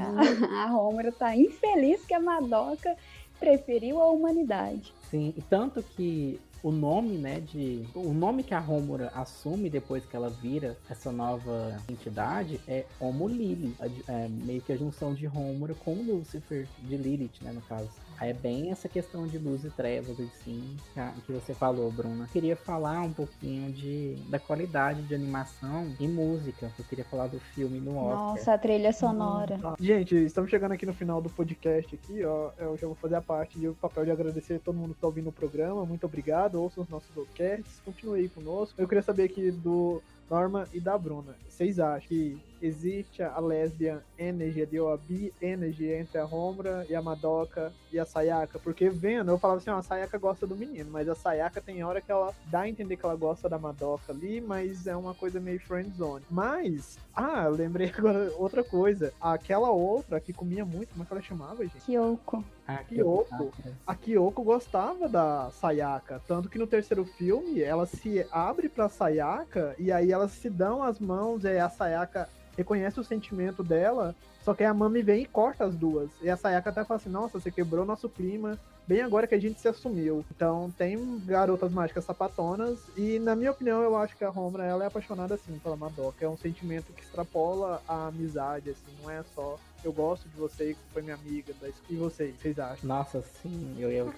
[0.64, 2.96] A Homer tá infeliz que a Madoka
[3.38, 4.92] preferiu a humanidade.
[5.10, 10.04] Sim, e tanto que o nome, né, de o nome que a Rômura assume depois
[10.04, 13.72] que ela vira essa nova entidade é Homo Lili,
[14.08, 17.88] é meio que a junção de Rômura com Lúcifer, de Lilith, né, no caso.
[18.20, 20.76] É bem essa questão de luz e trevas, assim,
[21.24, 22.28] que você falou, Bruna.
[22.32, 26.70] queria falar um pouquinho de, da qualidade de animação e música.
[26.78, 28.16] Eu queria falar do filme no Oscar.
[28.16, 29.58] Nossa, a trilha sonora.
[29.80, 32.50] Gente, estamos chegando aqui no final do podcast aqui, ó.
[32.58, 34.98] Eu já vou fazer a parte de o papel de agradecer a todo mundo que
[34.98, 35.84] está ouvindo o programa.
[35.84, 36.60] Muito obrigado.
[36.60, 37.80] Ouçam os nossos podcasts.
[37.84, 38.80] Continue aí conosco.
[38.80, 41.36] Eu queria saber aqui do Norma e da Bruna.
[41.48, 46.94] Vocês acham que existe a lesbian energy ou a bi energy entre a Homura e
[46.94, 48.58] a Madoka e a Sayaka.
[48.58, 51.82] Porque vendo, eu falava assim, ó, a Sayaka gosta do menino, mas a Sayaka tem
[51.84, 55.14] hora que ela dá a entender que ela gosta da Madoka ali, mas é uma
[55.14, 56.24] coisa meio friend zone.
[56.30, 59.12] Mas, ah, lembrei agora outra coisa.
[59.20, 61.78] Aquela outra que comia muito, como é que ela chamava, gente?
[61.84, 62.44] Kyoko.
[62.66, 63.52] A Kyoko.
[63.86, 69.74] A Kyoko gostava da Sayaka, tanto que no terceiro filme ela se abre pra Sayaka
[69.78, 74.54] e aí elas se dão as mãos e a Sayaka reconhece o sentimento dela, só
[74.54, 76.08] que a Mami vem e corta as duas.
[76.22, 79.40] E a Sayaka até fala assim: Nossa, você quebrou nosso clima, bem agora que a
[79.40, 80.24] gente se assumiu.
[80.34, 84.84] Então tem garotas mágicas sapatonas, e na minha opinião, eu acho que a Homura ela
[84.84, 86.24] é apaixonada assim pela Madoka.
[86.24, 90.74] É um sentimento que extrapola a amizade, assim, não é só eu gosto de você
[90.74, 91.52] que foi minha amiga.
[91.52, 91.72] escola.
[91.88, 92.88] E vocês, vocês acham?
[92.88, 94.14] Nossa, sim, eu, eu,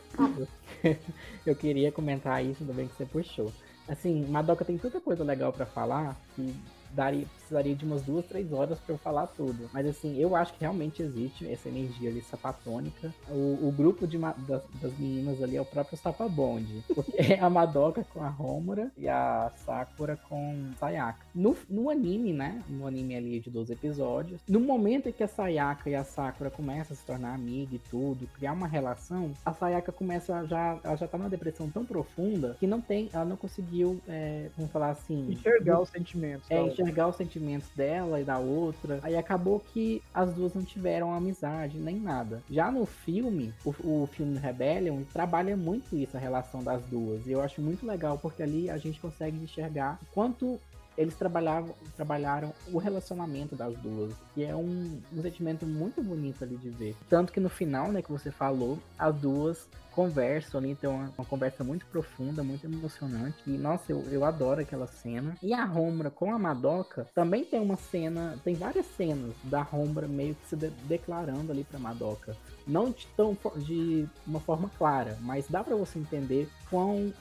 [1.45, 3.53] eu queria comentar isso, ainda bem que você puxou.
[3.86, 6.55] Assim, Madoka tem tanta coisa legal pra falar que
[6.91, 9.68] daria, precisaria de umas duas, três horas pra eu falar tudo.
[9.72, 13.12] Mas assim, eu acho que realmente existe essa energia ali sapatônica.
[13.28, 16.84] O, o grupo de, das, das meninas ali é o próprio Sapabond.
[16.95, 21.20] Porque é a Madoka com a Homura e a Sakura com Sayaka.
[21.34, 22.62] No, no anime, né?
[22.68, 26.51] No anime ali de 12 episódios, no momento em que a Sayaka e a Sakura
[26.51, 30.78] começam a se tornar amiga e tudo, criar uma relação, a Sayaka começa a já,
[30.82, 34.72] ela já tá numa depressão tão profunda que não tem, ela não conseguiu, é, vamos
[34.72, 36.51] falar assim, Enxergar os sentimentos.
[36.51, 36.78] é.
[36.79, 39.01] Enxergar os sentimentos dela e da outra.
[39.03, 42.43] Aí acabou que as duas não tiveram amizade nem nada.
[42.51, 43.70] Já no filme, o,
[44.03, 47.26] o filme Rebellion trabalha muito isso, a relação das duas.
[47.26, 50.61] E eu acho muito legal porque ali a gente consegue enxergar o quanto
[50.99, 54.12] eles trabalhavam, trabalharam o relacionamento das duas.
[54.36, 56.96] E é um, um sentimento muito bonito ali de ver.
[57.09, 61.24] Tanto que no final, né, que você falou, as duas conversam ali, tem uma, uma
[61.24, 63.36] conversa muito profunda, muito emocionante.
[63.46, 65.36] E, nossa, eu, eu adoro aquela cena.
[65.42, 70.07] E a Rombra com a Madoka também tem uma cena, tem várias cenas da Rombra
[70.07, 72.36] meio que se de- declarando ali pra Madoka.
[72.66, 77.12] Não de, tão, de uma forma clara, mas dá pra você entender quão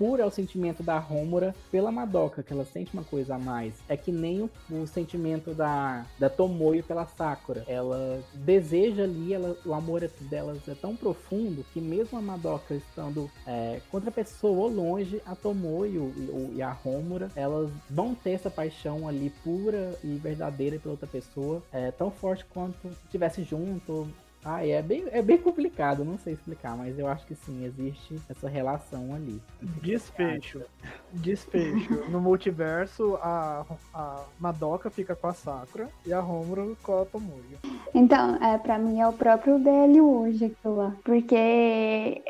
[0.00, 3.74] puro é o sentimento da Homura pela Madoka, que ela sente uma coisa a mais.
[3.86, 7.66] É que nem o, o sentimento da, da Tomoyo pela Sakura.
[7.68, 13.30] Ela deseja ali, ela, o amor delas é tão profundo que mesmo a Madoka estando
[13.46, 18.30] é, contra a pessoa ou longe, a Tomoyo e, e a Homura, elas vão ter
[18.30, 23.44] essa paixão ali pura e verdadeira pela outra pessoa, é, tão forte quanto se estivesse
[23.44, 24.08] junto,
[24.44, 28.18] ah, é bem, é bem complicado, não sei explicar, mas eu acho que sim, existe
[28.28, 29.40] essa relação ali.
[29.82, 30.62] Desfecho.
[31.12, 32.00] Desfecho.
[32.10, 33.64] No multiverso, a,
[33.94, 37.58] a Madoka fica com a Sakura e a Homura com a Tomoyo.
[37.94, 40.96] Então, é, pra mim é o próprio DL hoje aquilo lá.
[41.04, 42.22] Porque é,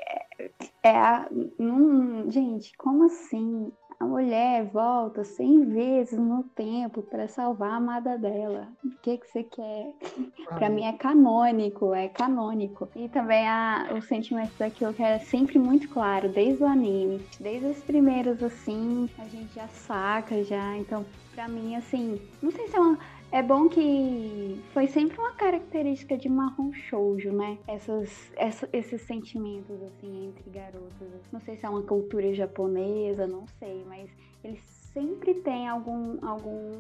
[0.82, 1.28] é a.
[1.58, 3.72] Não, gente, como assim?
[4.00, 8.68] A mulher volta 100 vezes no tempo pra salvar a amada dela.
[8.82, 9.92] O que que você quer?
[10.48, 12.88] Pra mim é canônico, é canônico.
[12.96, 17.20] E também a, o sentimento daquilo que é sempre muito claro, desde o anime.
[17.38, 20.78] Desde os primeiros, assim, a gente já saca, já.
[20.78, 22.98] Então, pra mim, assim, não sei se é uma.
[23.32, 27.58] É bom que foi sempre uma característica de marrom shoujo, né?
[27.68, 31.30] Essas, essa- esses sentimentos, assim, entre garotos.
[31.30, 34.10] Não sei se é uma cultura japonesa, não sei, mas
[34.42, 34.60] eles
[34.92, 36.72] sempre tem algum, algum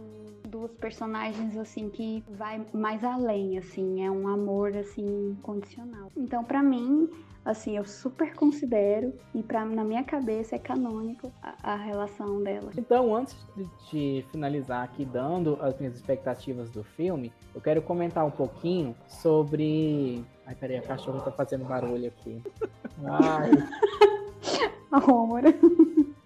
[0.48, 4.04] dos personagens, assim, que vai mais além, assim.
[4.04, 6.10] É um amor, assim, condicional.
[6.16, 7.08] Então, pra mim,
[7.44, 12.70] assim, eu super considero, e pra, na minha cabeça é canônico a, a relação dela.
[12.76, 18.24] Então, antes de, de finalizar aqui dando as minhas expectativas do filme, eu quero comentar
[18.24, 20.24] um pouquinho sobre.
[20.46, 22.42] Ai, peraí, a cachorra tá fazendo barulho aqui.
[23.04, 23.50] Ai,
[24.90, 25.54] A Rômora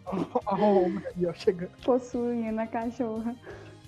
[0.06, 0.56] A
[1.20, 1.70] eu chegando.
[1.82, 3.34] possuindo a cachorra.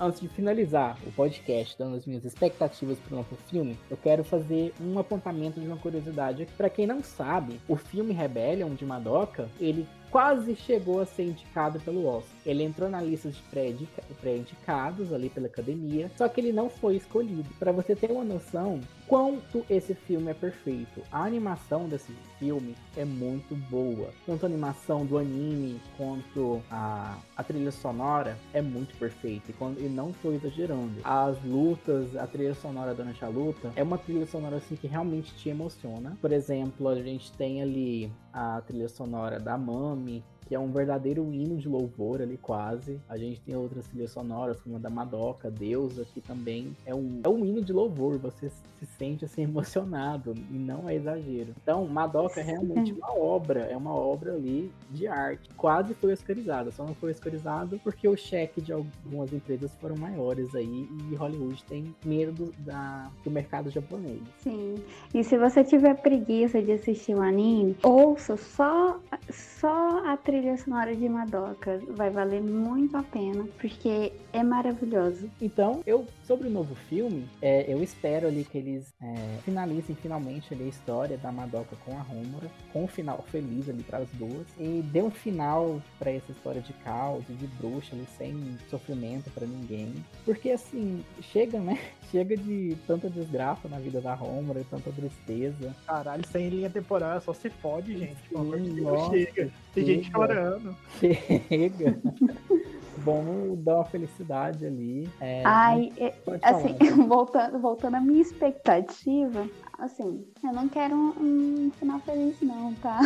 [0.01, 4.25] antes de finalizar o podcast, dando as minhas expectativas para o novo filme, eu quero
[4.25, 6.47] fazer um apontamento de uma curiosidade.
[6.57, 11.81] Para quem não sabe, o filme Rebellion de Madoka, ele quase chegou a ser indicado
[11.81, 12.37] pelo Oscar.
[12.45, 16.97] Ele entrou na lista de pré-indica- pré-indicados ali pela academia, só que ele não foi
[16.97, 17.49] escolhido.
[17.59, 21.03] Para você ter uma noção quanto esse filme é perfeito.
[21.11, 24.11] A animação desse filme é muito boa.
[24.25, 29.51] Tanto a animação do anime quanto a, a trilha sonora é muito perfeita.
[29.51, 31.01] E, quando, e não estou exagerando.
[31.05, 35.35] As lutas, a trilha sonora durante a luta, é uma trilha sonora assim que realmente
[35.35, 36.17] te emociona.
[36.21, 39.57] Por exemplo, a gente tem ali a trilha sonora da
[39.97, 43.01] Mami, que é um verdadeiro hino de louvor ali, quase.
[43.09, 47.21] A gente tem outras trilhas sonoras, como a da Madoka, Deusa, que também é um,
[47.25, 48.17] é um hino de louvor.
[48.19, 51.53] Você se sente assim emocionado e não é exagero.
[51.61, 55.51] Então, Madoka é realmente uma obra, é uma obra ali de arte.
[55.57, 60.55] Quase foi oscarizada, só não foi oscarizada porque o cheque de algumas empresas foram maiores
[60.55, 64.23] aí e Hollywood tem medo da, do mercado japonês.
[64.39, 64.77] Sim.
[65.13, 70.36] E se você tiver preguiça de assistir o um anime, ouça só só a trilha
[70.57, 71.81] sonora de Madoka.
[71.91, 75.31] Vai valer muito a pena, porque é maravilhoso.
[75.41, 80.53] Então, eu sobre o novo filme, é, eu espero ali que eles é, finalizem finalmente
[80.53, 84.09] ali, a história da Madoka com a Homura, com um final feliz ali para as
[84.11, 88.59] duas e dê um final para essa história de caos e de bruxa ali sem
[88.69, 91.79] sofrimento para ninguém, porque assim chega, né?
[92.13, 95.75] Chega de tanta desgraça na vida da Homura, tanta tristeza.
[95.85, 98.17] Caralho, sem linha temporal só se fode, gente.
[98.29, 99.51] Sim, nossa, chega.
[99.75, 99.87] Tem chega.
[99.87, 100.77] gente chorando.
[100.99, 101.99] Chega.
[102.99, 105.09] Vamos dar uma felicidade ali.
[105.21, 106.75] É, Ai, é, assim,
[107.07, 109.49] voltando, voltando à minha expectativa,
[109.79, 113.01] assim, eu não quero um, um final feliz não, tá?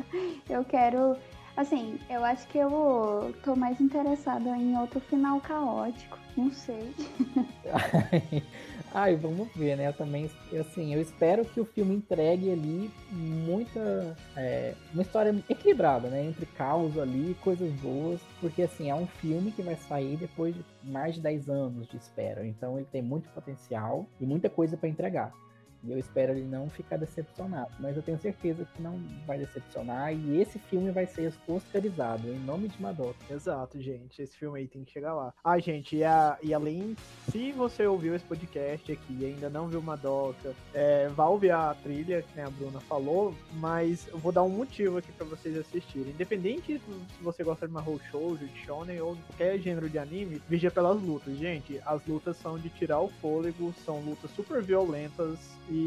[0.50, 1.16] Eu quero
[1.56, 6.18] Assim, eu acho que eu tô mais interessada em outro final caótico.
[6.36, 6.92] Não sei.
[8.98, 9.88] Ai, vamos ver, né?
[9.88, 14.16] Eu também, assim, eu espero que o filme entregue ali muita.
[14.34, 16.24] É, uma história equilibrada, né?
[16.24, 18.18] Entre caos ali, coisas boas.
[18.40, 21.98] Porque, assim, é um filme que vai sair depois de mais de 10 anos de
[21.98, 22.46] espera.
[22.46, 25.30] Então, ele tem muito potencial e muita coisa para entregar.
[25.86, 27.70] E eu espero ele não ficar decepcionado.
[27.78, 30.14] Mas eu tenho certeza que não vai decepcionar.
[30.14, 33.16] E esse filme vai ser oscarizado, em nome de Madoka.
[33.30, 34.22] Exato, gente.
[34.22, 35.32] Esse filme aí tem que chegar lá.
[35.44, 36.96] Ah, gente, e, a, e além,
[37.30, 41.74] se você ouviu esse podcast aqui e ainda não viu Madoka, é, vá ouvir a
[41.74, 43.34] trilha, que a Bruna falou.
[43.54, 46.12] Mas eu vou dar um motivo aqui para vocês assistirem.
[46.12, 50.70] Independente se você gosta de Mahou Shoujo, de Shonen ou qualquer gênero de anime, veja
[50.70, 51.36] pelas lutas.
[51.36, 55.38] Gente, as lutas são de tirar o fôlego, são lutas super violentas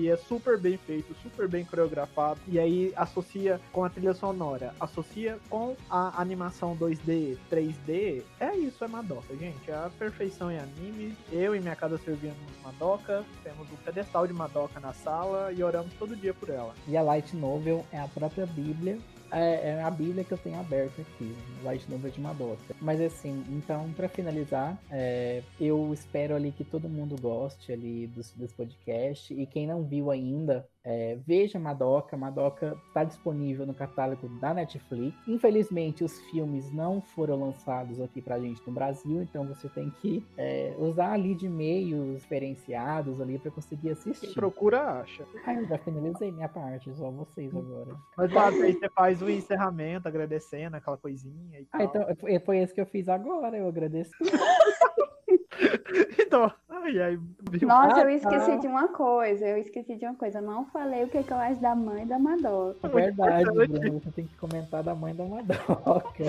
[0.10, 2.40] é super bem feito, super bem coreografado.
[2.48, 8.24] E aí associa com a trilha sonora, associa com a animação 2D, 3D.
[8.40, 9.70] É isso, é Madoka, gente.
[9.70, 11.16] É a perfeição em anime.
[11.32, 15.94] Eu e minha casa servindo Madoka, temos um pedestal de Madoka na sala e oramos
[15.94, 16.74] todo dia por ela.
[16.88, 18.98] E a Light Novel é a própria Bíblia
[19.32, 22.76] é, é, a Bíblia que eu tenho aberta aqui, Light Novel de Madoka.
[22.82, 28.32] Mas assim, então, para finalizar, é, eu espero ali que todo mundo goste ali dos,
[28.32, 29.36] dos podcasts.
[29.38, 32.16] E quem não viu ainda, é, veja Madoka.
[32.16, 35.16] Madoka está disponível no catálogo da Netflix.
[35.28, 40.26] Infelizmente, os filmes não foram lançados aqui pra gente no Brasil, então você tem que
[40.38, 44.28] é, usar ali de meios diferenciados ali para conseguir assistir.
[44.28, 45.26] Quem procura, acha.
[45.46, 47.96] Ah, eu já finalizei minha parte, só vocês agora.
[48.18, 51.82] Mas aí você faz o encerramento agradecendo aquela coisinha e tal.
[51.82, 54.12] Ah, então foi esse que eu fiz agora, eu agradeci.
[56.20, 57.20] então, ai, ai,
[57.62, 59.46] Nossa, eu esqueci de uma coisa.
[59.48, 60.40] Eu esqueci de uma coisa.
[60.40, 62.88] Eu não falei o que, que eu acho da mãe da Madoka.
[62.88, 66.24] É verdade, Bruno, você tem que comentar da mãe da Madoka.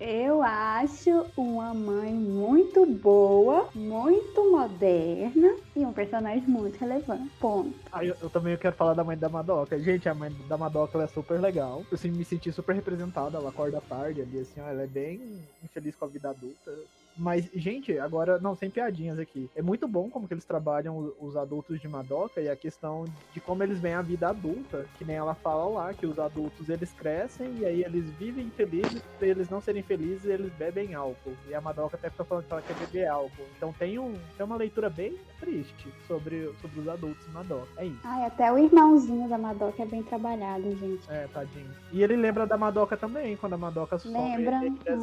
[0.00, 7.30] Eu acho uma mãe muito boa, muito moderna e um personagem muito relevante.
[7.40, 7.74] Ponto.
[7.92, 9.78] Ah, eu, eu, também quero falar da mãe da Madoka.
[9.78, 11.82] Gente, a mãe da Madoka ela é super legal.
[11.90, 13.38] Eu assim, me senti super representada.
[13.38, 16.72] Ela acorda tarde ali, assim, ó, ela é bem infeliz com a vida adulta
[17.16, 19.50] mas, gente, agora, não, sem piadinhas aqui.
[19.54, 23.40] É muito bom como que eles trabalham os adultos de Madoka e a questão de
[23.40, 24.86] como eles veem a vida adulta.
[24.98, 29.02] Que nem ela fala lá, que os adultos eles crescem e aí eles vivem felizes,
[29.18, 31.36] pra eles não serem felizes, eles bebem álcool.
[31.48, 33.46] E a Madoka até fica falando que ela quer beber álcool.
[33.56, 37.68] Então tem, um, tem uma leitura bem triste sobre, sobre os adultos de Madoka.
[37.76, 38.00] É isso.
[38.04, 41.10] Ai, até o irmãozinho da Madoka é bem trabalhado, gente.
[41.10, 41.70] É, tadinho.
[41.92, 44.18] E ele lembra da Madoka também, quando a Madoka sofre.
[44.18, 44.60] Lembra?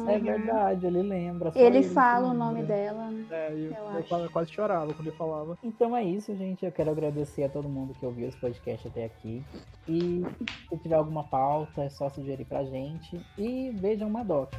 [0.08, 1.52] É verdade, ele lembra.
[1.54, 3.26] Ele fala o nome dela, né?
[3.30, 3.72] É, eu,
[4.10, 5.58] eu, eu quase chorava quando ele falava.
[5.62, 6.64] Então é isso, gente.
[6.64, 9.44] Eu quero agradecer a todo mundo que ouviu esse podcast até aqui.
[9.86, 10.22] E
[10.70, 13.20] se tiver alguma pauta, é só sugerir pra gente.
[13.36, 14.56] E vejam Madoka.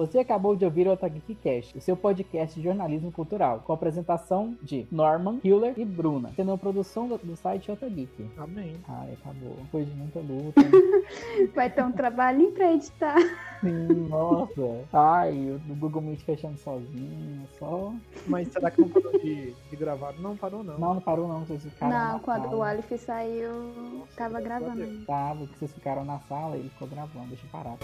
[0.00, 3.74] Você acabou de ouvir o Otagiki Cast, o seu podcast de jornalismo cultural, com a
[3.74, 8.24] apresentação de Norman, Hiller e Bruna, tendo a produção do, do site Otagiki.
[8.38, 8.76] Amém.
[8.88, 9.56] Ai, acabou.
[9.58, 10.62] Depois de muita luta.
[11.54, 13.18] Vai ter um trabalho pra editar.
[13.60, 14.86] Sim, nossa.
[14.90, 17.92] Ai, o Google Meet fechando sozinho, só.
[18.26, 20.14] Mas será que não parou de, de gravar?
[20.14, 20.78] Não parou, não.
[20.78, 21.40] Não, não parou, não.
[21.40, 21.92] Vocês ficaram.
[21.92, 22.56] Não, quando sala.
[22.56, 25.04] o Alif saiu, tava gravando.
[25.04, 27.26] Tava, porque vocês ficaram na sala e ele ficou gravando.
[27.26, 27.76] Deixa eu parar.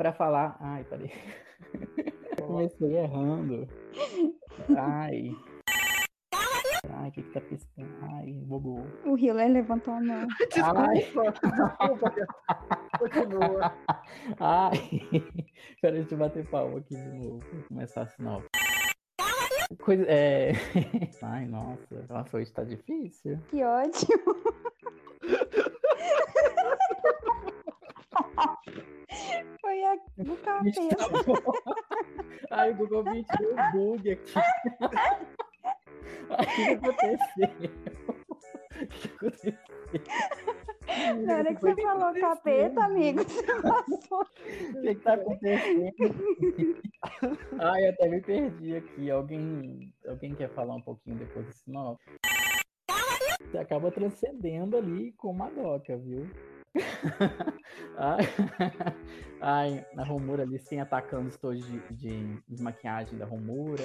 [0.00, 0.56] Pra falar.
[0.60, 1.12] Ai, peraí.
[2.40, 3.68] Comecei errando.
[4.74, 5.36] Ai.
[6.88, 7.90] Ai, o que que tá piscando?
[8.14, 8.82] Ai, bugou.
[9.04, 10.26] O Hiller levantou a mão.
[10.48, 12.14] Desculpa, desculpa.
[12.98, 13.74] Continua.
[14.40, 14.72] Ai.
[15.82, 17.40] Peraí, deixa eu bater palma aqui de novo.
[17.52, 18.42] Vou começar assim, não.
[19.82, 20.52] Coisa, é...
[21.20, 22.06] Ai, nossa.
[22.08, 23.38] Nossa, hoje tá difícil.
[23.50, 24.40] Que ótimo.
[29.70, 31.06] Foi a do capeta.
[32.50, 34.32] Ai, o Google Meet deu um bug aqui.
[36.28, 37.70] Ai, o que aconteceu?
[38.80, 39.54] O que aconteceu?
[41.24, 44.22] Na hora que você falou capeta, amigo, você passou.
[44.22, 45.92] O que, que tá acontecendo?
[47.60, 49.08] Ai, eu até me perdi aqui.
[49.08, 51.96] Alguém, alguém quer falar um pouquinho depois desse sinal?
[53.40, 56.28] Você acaba transcendendo ali com Madoka, viu?
[57.96, 58.20] Ai,
[59.40, 63.84] ai, a Romura ali sem atacando os tojos de, de, de maquiagem da Romura.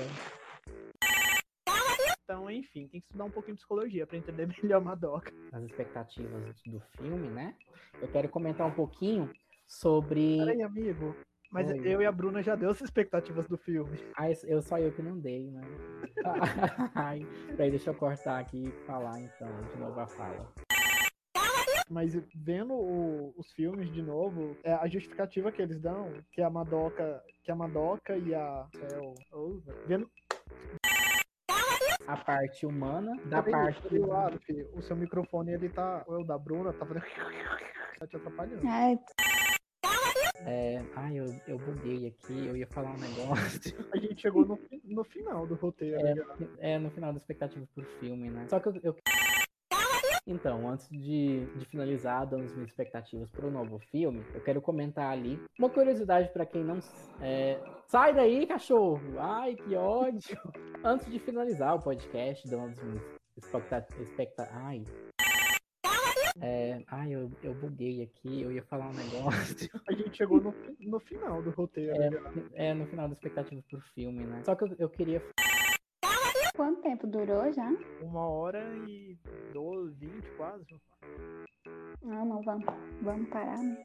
[2.23, 5.31] Então, enfim, tem que estudar um pouquinho de psicologia pra entender melhor Madoka.
[5.51, 7.55] As expectativas do filme, né?
[8.01, 9.29] Eu quero comentar um pouquinho
[9.67, 10.37] sobre.
[10.37, 11.15] Peraí, amigo.
[11.51, 11.81] Mas Oi.
[11.85, 13.97] eu e a Bruna já deu as expectativas do filme.
[14.17, 15.61] Ah, eu- só eu que não dei, né?
[16.95, 20.51] Ai, peraí, deixa eu cortar aqui e falar então, de novo a fala.
[21.89, 26.49] Mas vendo o- os filmes de novo, é, a justificativa que eles dão, que a
[26.49, 30.09] Madoka, que a Madoka e a Cell, oh, vendo
[32.07, 33.81] A parte humana da parte.
[33.87, 37.03] peraí, Aleph, o seu microfone ele tá, ou é o da Bruna, tá fazendo
[37.99, 38.61] tá te atrapalhando.
[38.67, 38.99] Ai,
[40.47, 40.83] É...
[40.95, 43.73] Ai, eu, eu buguei aqui, eu ia falar um negócio.
[43.93, 45.99] A gente chegou no, no final do roteiro.
[45.99, 46.25] É, né?
[46.59, 48.47] é no final da expectativa pro filme, né?
[48.49, 48.75] Só que eu.
[48.83, 48.95] eu-
[50.27, 55.11] Então, antes de, de finalizar, dando as minhas expectativas pro novo filme, eu quero comentar
[55.11, 56.79] ali uma curiosidade pra quem não.
[57.21, 58.99] é, Sai daí, cachorro!
[59.19, 60.37] Ai, que ódio!
[60.83, 63.03] Antes de finalizar o podcast, dando as minhas
[63.37, 64.07] expectativas.
[64.07, 64.49] Expecta...
[64.51, 64.83] Ai.
[66.41, 69.69] É, ai, eu, eu buguei aqui, eu ia falar um negócio.
[69.87, 71.95] A gente chegou no, no final do roteiro.
[71.95, 72.19] É, né?
[72.53, 74.41] é no final da expectativa pro filme, né?
[74.43, 75.21] Só que eu, eu queria
[76.85, 77.67] tempo durou já?
[77.99, 79.17] Uma hora e
[79.53, 80.65] 12, 20 quase.
[82.03, 82.65] Não, não, vamos,
[83.01, 83.83] vamos parar, né?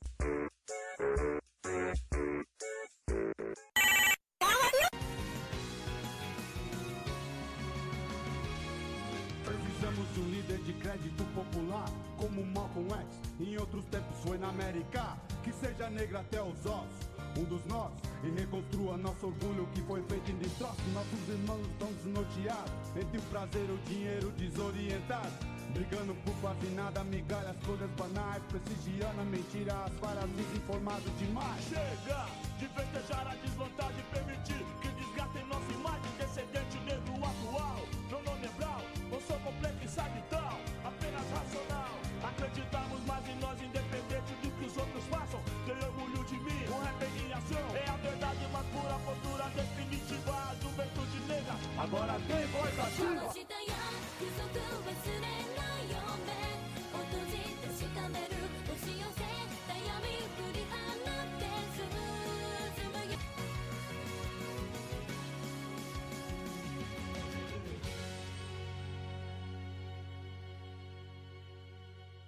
[9.45, 11.89] Precisamos de um líder de crédito popular,
[12.19, 15.17] como Malcolm X, em outros tempos foi na América.
[15.43, 20.03] Que seja negra até os ossos, um dos nós, e reconstrua nosso orgulho que foi
[20.03, 20.81] feito em destroço.
[20.93, 25.51] Nossos irmãos estão desnorteados, entre o prazer e o dinheiro desorientado.
[25.73, 31.65] Brigando por quase nada, migalhas, coisas banais, prestigiando a mentira, as varas desinformados demais.
[31.65, 32.27] Chega
[32.59, 34.05] de festejar a desvantagem,
[49.61, 53.31] definitiva, juventude negra, agora tem voz ativa.